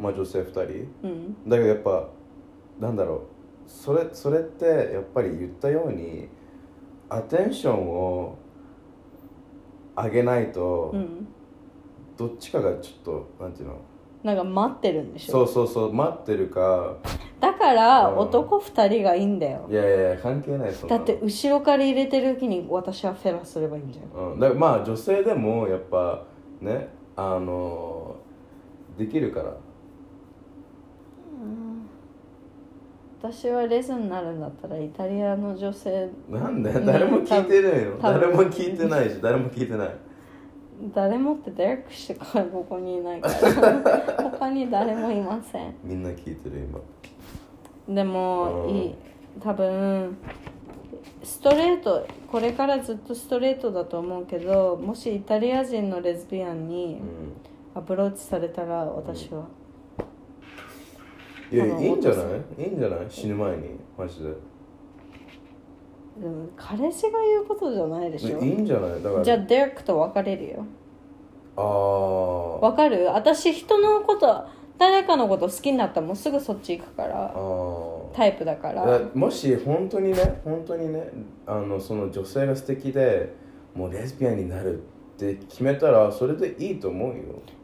[0.00, 0.62] まあ女性2人。
[1.02, 1.48] うん。
[1.48, 2.08] だけどやっぱ
[2.78, 3.20] なんだろう
[3.66, 6.28] それそれってやっぱり言ったように
[7.08, 8.36] アテンションを
[9.96, 11.28] 上げないと、うん。
[12.16, 13.76] どっちかがちょっとなんていうの？
[14.22, 15.32] なんか待ってるんでしょ？
[15.32, 16.96] そうそうそう待ってるか
[17.40, 18.18] だからうん。
[18.18, 19.66] 男2人がいいんだよ。
[19.70, 24.32] いやいや関係ないそだって後ろから入れてる時に私はフェラすればいいんじゃん。
[24.32, 26.24] うん、だからまあ女性でもやっぱ
[26.60, 28.16] ねあの
[28.98, 29.54] できるから
[33.22, 36.70] 私はレズになるんだったらイタリアの女性なんで？
[36.70, 39.90] うん誰も聞いてないよ誰も聞いてないし誰も聞いてない。
[40.94, 44.14] 誰もってデレックしかここにいないから。
[44.30, 45.74] 他に誰もいません。
[45.84, 46.60] みんな聞いてる
[47.86, 47.94] 今。
[47.94, 48.74] でもうん。
[48.74, 48.94] いい。
[49.38, 50.16] 多分
[51.22, 57.00] ストレートこれからずっとストレートだと思うけどもしイタリア人のレズビアンに
[57.74, 59.44] うアプローチされたら私は、ん
[61.52, 62.62] いやいいんじゃない？
[62.62, 63.06] いいんじゃない？
[63.08, 64.28] 死ぬ前にマジで。
[66.20, 68.38] でも彼氏が言うことじゃないでしょ。
[68.38, 69.02] いいんじゃない？
[69.02, 69.24] だから。
[69.24, 70.64] じゃあデレックと別れるよ。
[71.56, 73.06] ああわかる？
[73.06, 74.44] 私人のこと
[74.78, 77.34] 誰かのこと好きになったらもうすぐそっち行くから。
[78.12, 78.84] タイプだから。
[78.86, 81.10] だもし本当にね本当にね
[81.46, 83.32] あのその女性が素敵で
[83.74, 84.80] もうレズビアンになるっ
[85.20, 87.14] って決めたらそれでいいと思うよ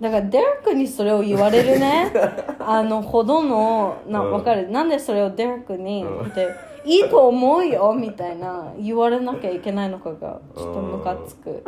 [0.01, 2.13] だからデラックにそれを言われるね
[2.61, 6.49] あのほどのな、うん、分かるなんでそれをデラックに、うん、って
[6.85, 11.63] いいと思うよみたいな言われなきゃいけないのかがちょっとムカつく。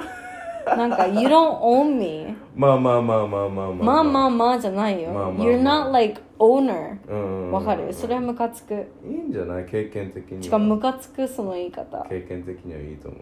[0.77, 2.37] なんか、You don't own me.
[2.55, 3.73] まあまあまあまあまあまあ。
[3.73, 5.09] まあまあまあじゃないよ。
[5.39, 7.51] You're not like owner.
[7.51, 7.91] わ、かる？
[7.93, 8.75] それはムカつく。
[9.03, 9.65] いいんじゃない？
[9.65, 10.43] 経験的に。
[10.43, 12.05] しかもムカつくその言い方。
[12.09, 13.21] 経験的にはいいと思う。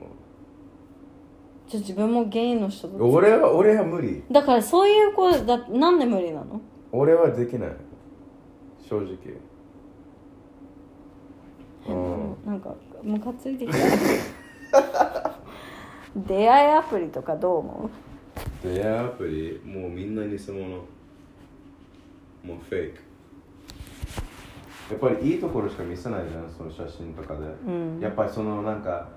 [1.68, 4.22] じゃあ自分もゲイの人俺は俺は無理。
[4.30, 6.60] だからそういう子だなんで無理なの？
[6.92, 7.70] 俺はできない。
[8.88, 9.16] 正直。
[11.88, 12.36] うん。
[12.46, 13.78] なんかムカついてきた
[16.16, 17.90] 出会いアプリとかどう思
[18.62, 19.60] 出会いアプリ？
[19.64, 20.78] もうみんな偽物も
[22.54, 22.98] うフェイク
[24.90, 27.98] やっぱりいいところしか見せないじゃんその写真とかで、うん。
[28.00, 29.08] やっぱりそのなんか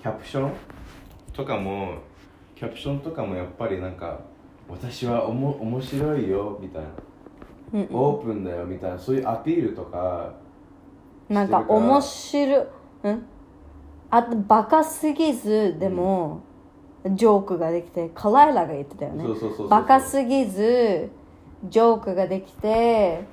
[0.00, 0.50] キャプション？
[1.32, 1.94] とかも
[2.54, 4.20] キャプションとかもやっぱりなんか
[4.68, 8.98] 私はおも面白いよみたいな、うんオープンだよみたいな。
[8.98, 10.34] そういうアピールとか
[11.30, 12.66] うなんか面白い
[13.04, 13.26] うん？
[14.10, 16.42] あとバカすぎずでも、
[17.14, 19.24] ジョークができてカライラが言ってたよね。
[19.70, 21.10] バカすぎず
[21.64, 23.24] ジョークができて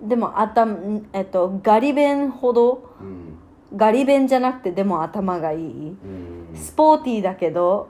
[0.00, 2.94] でも頭えっとガリ弁ほど？
[3.00, 3.36] うん。
[3.76, 5.60] ガリ弁じゃなくてでも頭がいい。
[5.60, 7.88] うんスポーティーだけど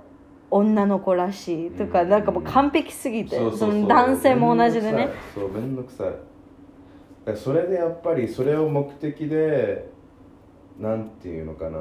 [0.50, 1.70] 女の子らしい。
[1.70, 2.08] とか、うん。
[2.08, 5.08] なんかもう完璧すぎてその男性も同じでね。
[5.34, 7.36] そうめんどくさい。
[7.36, 9.90] それでやっぱりそれを目的で
[10.78, 11.78] なんていうのかな。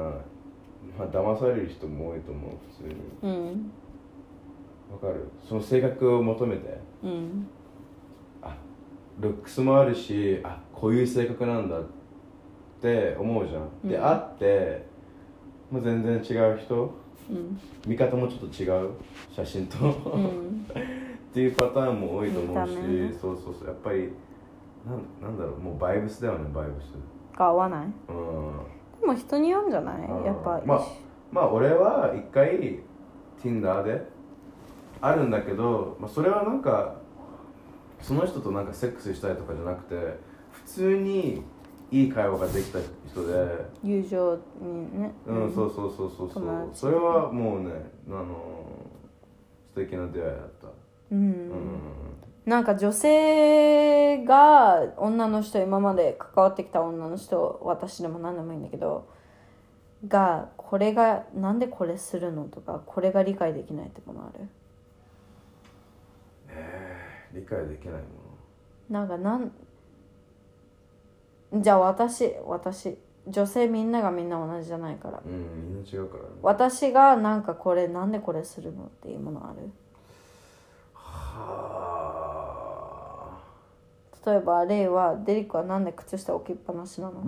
[0.98, 2.94] まあ騙される人も多いと思う普通に。
[3.22, 3.70] うん。
[4.90, 5.30] わかる？
[5.48, 6.80] その性格を求めて。
[7.04, 7.46] うん。
[8.42, 8.56] あ
[9.20, 11.84] ルックスもあるしあこういう性格なんだっ
[12.80, 14.02] て思うじゃん、でうん。
[14.02, 14.87] 会って
[15.70, 16.18] もう全然違
[16.52, 16.94] う人？
[17.30, 17.60] うん。
[17.86, 18.90] 見方もちょっと違う
[19.30, 20.66] 写真と、うん。
[20.70, 22.72] っていうパターンも多いと思うし、
[23.20, 24.12] そうそうそうやっぱり
[24.86, 26.86] なんなんだろうもうバイブスだよねバイブス。
[27.38, 27.86] が合わない？
[27.86, 27.92] うん。
[29.00, 29.96] でも人によるんじゃない？
[30.08, 30.24] うん。
[30.24, 30.86] やっぱ、まあ
[31.30, 32.80] まあ俺は一回
[33.42, 34.02] Tinder で
[35.00, 36.96] あるんだけど、まあ、それはなんか
[38.00, 39.94] その人となんかセックスしたいとかじゃなくて
[40.50, 41.42] 普通に
[41.90, 42.78] いい会話ができた
[43.08, 43.66] 人で。
[43.82, 45.12] 友情にね。
[45.26, 46.42] うん、そうそうそうそうそう。
[46.42, 46.80] 友達。
[46.80, 47.70] それはもうね
[48.08, 48.26] あの
[49.74, 50.68] 素敵な出会いだった。
[51.12, 51.52] うん、うん。
[52.44, 59.06] なんか女性が女の人今まで関わってきた女の人私でも何でもいいんだけど
[60.06, 64.48] がこれがなんでこれするのとかこれが理解できないってものある？
[67.34, 68.00] 理解できないも
[68.88, 69.52] なんかなん
[71.52, 75.14] じゃあ私私女性みんながみんな同じじゃないから。
[75.14, 75.32] のうん
[75.74, 76.28] みんな違うからね。
[76.42, 79.70] 私がなんかこれなんでこれするのっていうものある？
[80.94, 81.78] は
[84.26, 87.22] 例えばレイはデリックはなんで靴下置きっぱなしなの？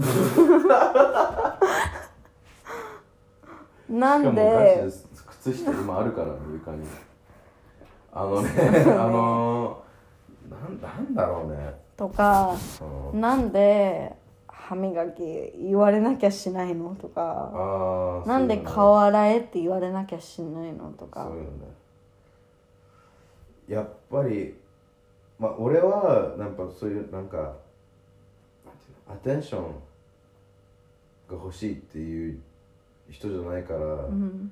[3.88, 4.42] なんあしかもマジで？
[4.42, 4.92] で
[5.42, 6.86] 靴下今あるからね床に。
[8.12, 8.50] あのね
[8.86, 9.82] あの
[10.50, 12.56] なんなんだろうねとか
[13.12, 13.20] うん。
[13.20, 14.16] なんで
[14.48, 15.22] 歯磨き
[15.58, 21.26] 言われなきゃしないのとかなんで顔洗えって言われなきゃしないのとか。
[21.26, 21.30] ね。
[23.68, 24.54] やっぱり
[25.38, 27.56] まあ俺はなんかそういうなんか
[29.06, 29.62] アテンション
[31.28, 32.40] が欲しいっていう
[33.10, 34.50] 人じゃないから、うん。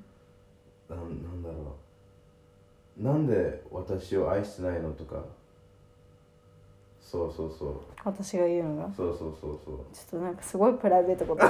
[0.90, 1.76] なんなんだろ
[3.00, 3.02] う。
[3.02, 5.24] なんで私を愛してないのとか
[7.10, 7.70] そうそうそう。
[8.04, 8.88] 私が言うのが？
[8.94, 9.76] そうそうそうそう。
[9.94, 11.42] ちょっとなんかすごいプライベートこと。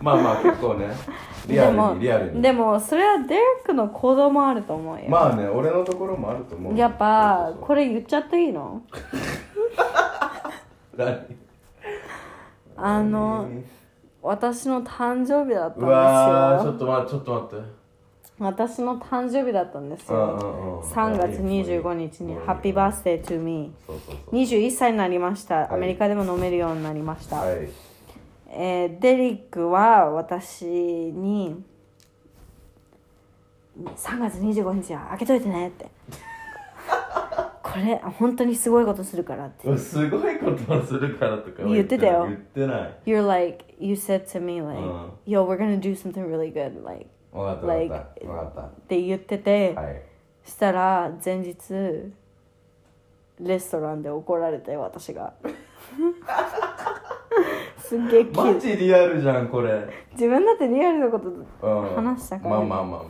[0.00, 0.86] まあまあ結構ね。
[1.48, 2.42] リアルにリアルに。
[2.42, 8.82] でもそれはデレックの行動もあると思うよ、まあね俺のところもあると思うやっぱこれ言っちゃっていいの？
[10.96, 11.18] 何？
[12.76, 13.48] あの
[14.22, 17.77] 私の誕生日だったんうわーちょでっと待ってちょっと待って
[18.38, 20.82] 私の誕生日だったんですよ。
[20.82, 24.34] うん3月いいね25日にハッピーバースデー to me そうそうそう。
[24.36, 25.62] 21歳になりました。
[25.62, 25.68] い。
[25.70, 27.68] アメリカでも飲めるようになりました、はい。
[28.50, 31.64] えーデリックは私に
[33.84, 35.86] 3月25日は開けといてねって。
[37.62, 39.76] これ本当にすごいことするからって。
[39.76, 42.26] すごいことをするからとかは言ってたよ。
[42.26, 42.94] 言ってない。
[43.04, 47.06] You're like you said to me like、うん yo we're gonna do something really good like
[47.38, 47.66] 分かった。
[47.66, 50.02] Like った分かっって言ってて、たはい。
[50.44, 52.12] したら前日
[53.40, 55.34] レストランで怒られて私が。
[57.78, 59.88] すっげえキマジリアルじゃんこれ。
[60.12, 61.94] 自分だってリアルなことうん。
[61.94, 62.56] 話したから。
[62.56, 63.02] まあまあまあまあ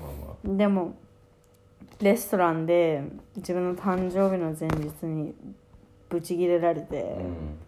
[0.44, 0.94] までも
[2.00, 3.02] レストランで
[3.36, 5.34] 自分の誕生日の前日に
[6.08, 7.58] ブチギレられて、あうん。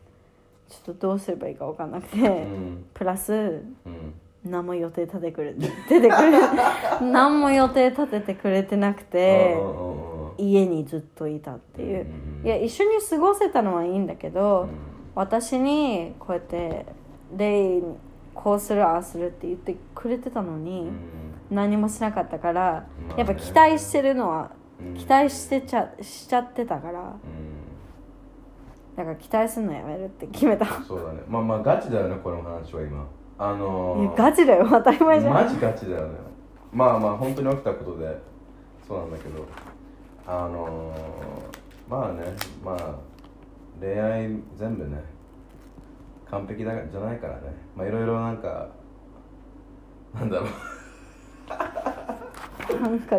[0.68, 2.86] ちょっとどうすればいいか分かんなくて、うん。
[2.94, 4.14] プラスうん
[4.45, 5.53] 何も予定立ててくれ
[5.88, 6.11] 出てくれ
[7.01, 9.57] 何も予定立ててくれてなくて
[10.38, 12.07] 家にずっといたっていう。
[12.07, 14.68] うんいや一緒に過ごせたのはいいんだけど、うん。
[15.14, 16.86] 私にこうやって
[17.36, 17.82] 「レイ
[18.34, 20.91] こうするああする」って言ってくれてたのに、
[21.51, 22.86] 何もしなかったから、
[23.16, 24.95] やっぱ期待してるのは、うん。
[24.95, 28.97] 期待してちゃしちゃってたからうん。
[28.97, 30.64] だから期待するのやめるって決めた。
[30.64, 31.20] いそうだね。
[31.28, 33.07] まあまあガチだよねこの話は今
[33.43, 34.66] あのー、やガチだよ。
[34.68, 35.32] 当たり前じゃん。
[35.32, 36.18] マジガチだよね。
[36.74, 38.18] まあまあ本当に起きたことで。
[38.86, 39.47] そうなんだけど。
[40.26, 42.97] あのー、まあねまあ
[43.80, 44.28] 恋愛
[44.59, 45.03] 全部ね
[46.30, 47.41] 完璧だじゃないからね。
[47.74, 48.68] まあいろいろなんか
[50.14, 50.51] なんだろう。
[52.82, 53.18] なんか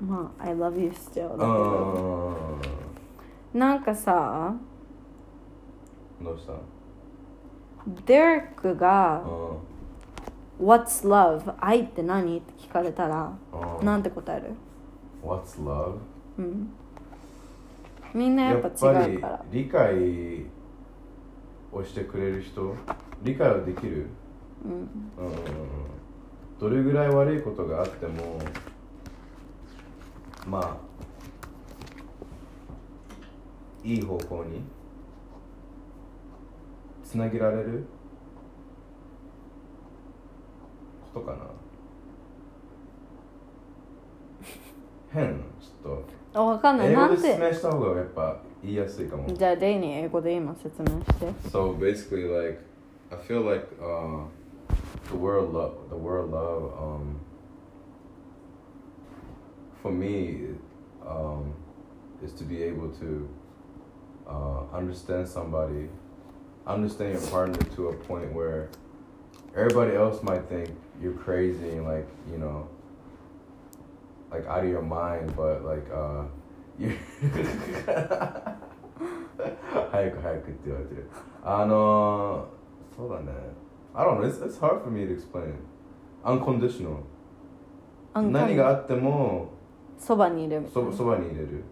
[0.00, 2.58] まあ「I love you still」だけうど
[3.54, 3.58] ん。
[3.60, 4.52] なんかさ
[6.20, 6.52] どうした？
[8.06, 9.22] デレックが
[10.58, 11.54] う「What's love?
[11.58, 13.32] 愛って何?」って聞かれたら
[13.82, 14.52] なんて答える
[15.22, 15.96] ？What's love?
[16.38, 16.72] うん。
[18.14, 19.44] みんなやっぱ違うから。
[19.50, 20.46] 理解
[21.72, 22.74] をしてくれる人？
[23.22, 24.06] 理解はできる？
[24.64, 24.72] うん。
[24.72, 24.78] うん
[25.26, 25.38] うんうん。
[26.60, 28.38] どれぐらい悪いことがあっても
[30.46, 30.76] まあ
[33.82, 34.62] いい方向に
[37.13, 37.85] つなげられる
[41.13, 41.37] ことかな
[45.11, 46.01] 変ちょっ
[46.33, 52.59] あ分かんないと英語でなんて説明した方がやっぱ言いやすいかもじゃあレイに英語で今説明して So basically, like,
[53.11, 54.25] I feel like uh,
[55.09, 57.19] the word love, the word love, um,
[59.81, 60.55] for me,
[61.05, 61.53] um,
[62.23, 63.27] is to be able to
[64.27, 65.89] uh, understand somebody,
[66.65, 68.69] understand your partner to a point where
[69.55, 70.69] everybody else might think
[71.01, 72.67] you're crazy and like you know,
[74.31, 76.23] like out of your mind, but like uh,
[76.77, 76.97] you.
[79.91, 81.09] 早く早くって言われてる
[81.43, 83.31] あのー、そうだね
[83.95, 85.53] I don't know it's, it's hard for me to explain
[86.23, 87.03] unconditional
[88.13, 89.51] 何があっても
[89.97, 91.63] そばにいるみたいなそそばに入れる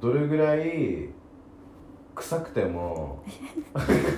[0.00, 1.10] どれぐらい
[2.17, 3.23] 臭くても。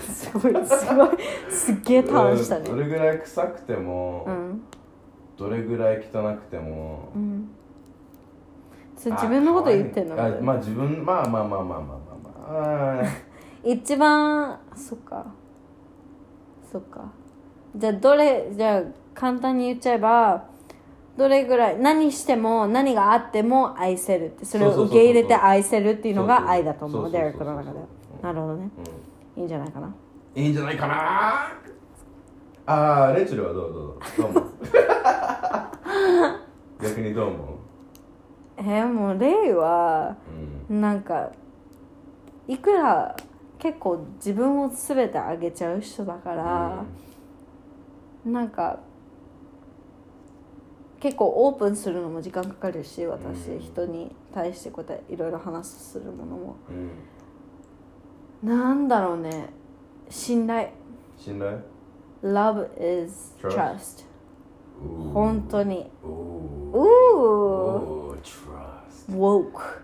[0.02, 1.10] すごいすごい
[1.50, 4.62] すっげえターンしたうんどねれぐらい臭くても、うん。
[5.38, 7.50] どれぐらい汚くても、うん。
[8.96, 10.16] それ自分のこと言ってんの？
[10.16, 13.06] あまあ自分まあまあまあまあまあまあまあ。
[13.64, 15.26] 一番そっか。
[16.72, 17.12] そっか。
[17.76, 18.84] じゃあどれじゃあ
[19.14, 20.49] 簡単に言っちゃえば
[21.20, 27.80] どれぐらい何しても何があっても愛せるってそれを受け入れて愛せるっていうのが愛だと思そうデレックの中で。
[27.80, 27.86] は
[28.24, 28.70] なるほどね。
[29.36, 29.94] いいんじゃないかな？
[30.36, 31.52] いいんじゃないかな？
[32.74, 34.34] ああレイチェルはどうどうどう？
[34.34, 34.54] どう思う？
[36.84, 37.48] 逆にどう思う？
[38.58, 40.16] えー、もうレイは
[40.70, 40.82] うん。
[40.82, 41.32] なんか
[42.48, 43.16] いくら
[43.58, 46.84] 結構自分を全てあげちゃう人だから、
[48.26, 48.80] なんか
[51.00, 56.56] 結構オープンするのも時間かかるし私、人に対してこうていろいろ話するものも、
[58.44, 59.50] なんだろうね。
[60.10, 60.70] 信頼。
[61.18, 61.60] 信頼
[62.24, 64.06] ?Love is trust
[65.14, 65.90] 本当に。
[66.04, 66.08] う
[68.12, 68.18] う
[69.10, 69.84] trustwoke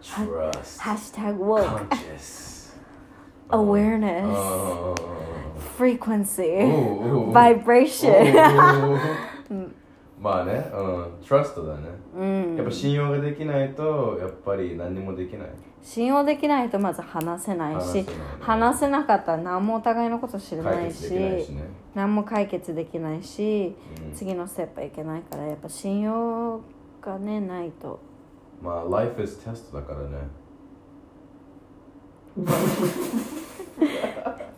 [9.51, 9.53] う
[10.21, 11.81] まあね、うん、trust だね。
[12.17, 15.49] うんやっぱ信用ができないと、やっぱり何にもできない。
[15.81, 21.47] 信用できないとまず話せないし話せないね話せなかったら何もお互いのこと知らないし。
[21.93, 23.75] 何も解決できないし、
[24.07, 26.59] うん次のステップいけないからやっぱ信用
[27.01, 27.99] がねないと
[28.63, 30.17] まあ、life is test だからね。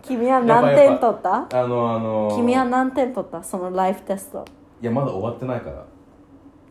[0.04, 1.48] 君は何点取った？
[1.52, 3.44] あの、あの、君は何点取った？
[3.44, 4.46] そのライフテスト
[4.82, 5.86] いや、まだ終わってないから。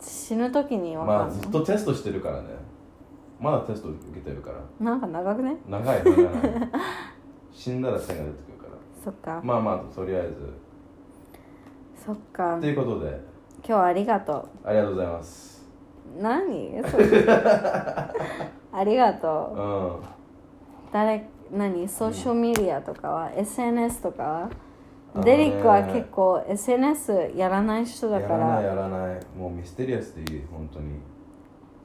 [0.00, 2.48] 死ぬ時に分かまあ、るの、ずっとテストしてるからね。
[3.40, 4.58] まだテスト受けてるから。
[4.80, 5.56] なんか長くね？
[5.68, 6.24] 長い、長い。
[7.52, 8.72] 死んだら線が出てくるから。
[9.02, 10.34] そっかまあまあ、とりあえず。
[12.04, 13.20] そっかということで、
[13.58, 15.66] 今日はありがとありがとうございます。
[16.18, 16.82] う何？
[16.88, 17.06] それ
[18.72, 20.02] ありがとううん。
[20.92, 21.28] 誰？
[21.50, 21.88] 何？
[21.88, 24.50] ソーシャルメディアとかは、SNS とかは？
[25.24, 30.98] デリックは結構 SNS やらない人だかやらないらやらないもうミステリアスでいい本当に。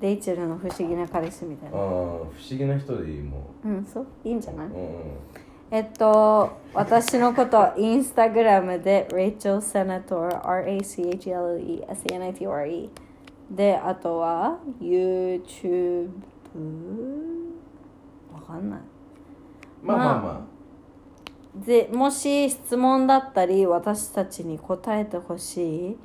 [0.01, 3.69] レイチェルの不思議な彼氏みたいうん不な思議な人でいいもう。
[3.69, 4.07] んそう？
[4.23, 4.67] いいんじゃない？
[4.67, 4.91] ううんうん。
[5.69, 12.89] えっと私のことインスタグラムで Rachel Senator R-A-C-H-L-E-S-A-N-I-T-O-R-E
[13.51, 16.09] であとは YouTube
[18.34, 18.79] わかんない。
[19.84, 20.47] まあまあま
[21.56, 25.97] でもし質問だったり私たちに答えてほしい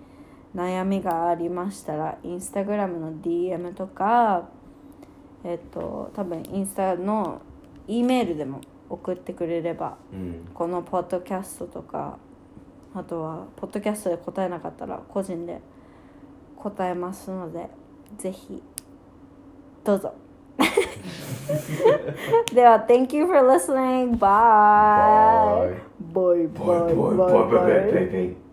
[0.55, 4.49] 悩みがありましたらインスタグラムの DM とか
[5.45, 7.41] えっと多分インスタの
[7.87, 10.49] E メールでも送ってくれればあうん。
[10.53, 12.19] このポッドキャストとか
[12.95, 15.61] あとはポッドキャストで答えなかったら個人で
[16.57, 17.69] 答えますので
[18.19, 18.63] ぜひ
[19.85, 20.15] どうぞ
[22.55, 24.17] では Thank you for listening.
[24.17, 24.27] Bye.
[24.97, 25.83] Bye.
[26.01, 26.47] Bye.
[26.47, 26.57] Bye.
[26.57, 26.95] Bye.
[26.95, 26.95] Bye.
[26.95, 27.17] Bye.
[27.17, 27.17] Bye.
[27.17, 28.46] bye, bye, bye, bye.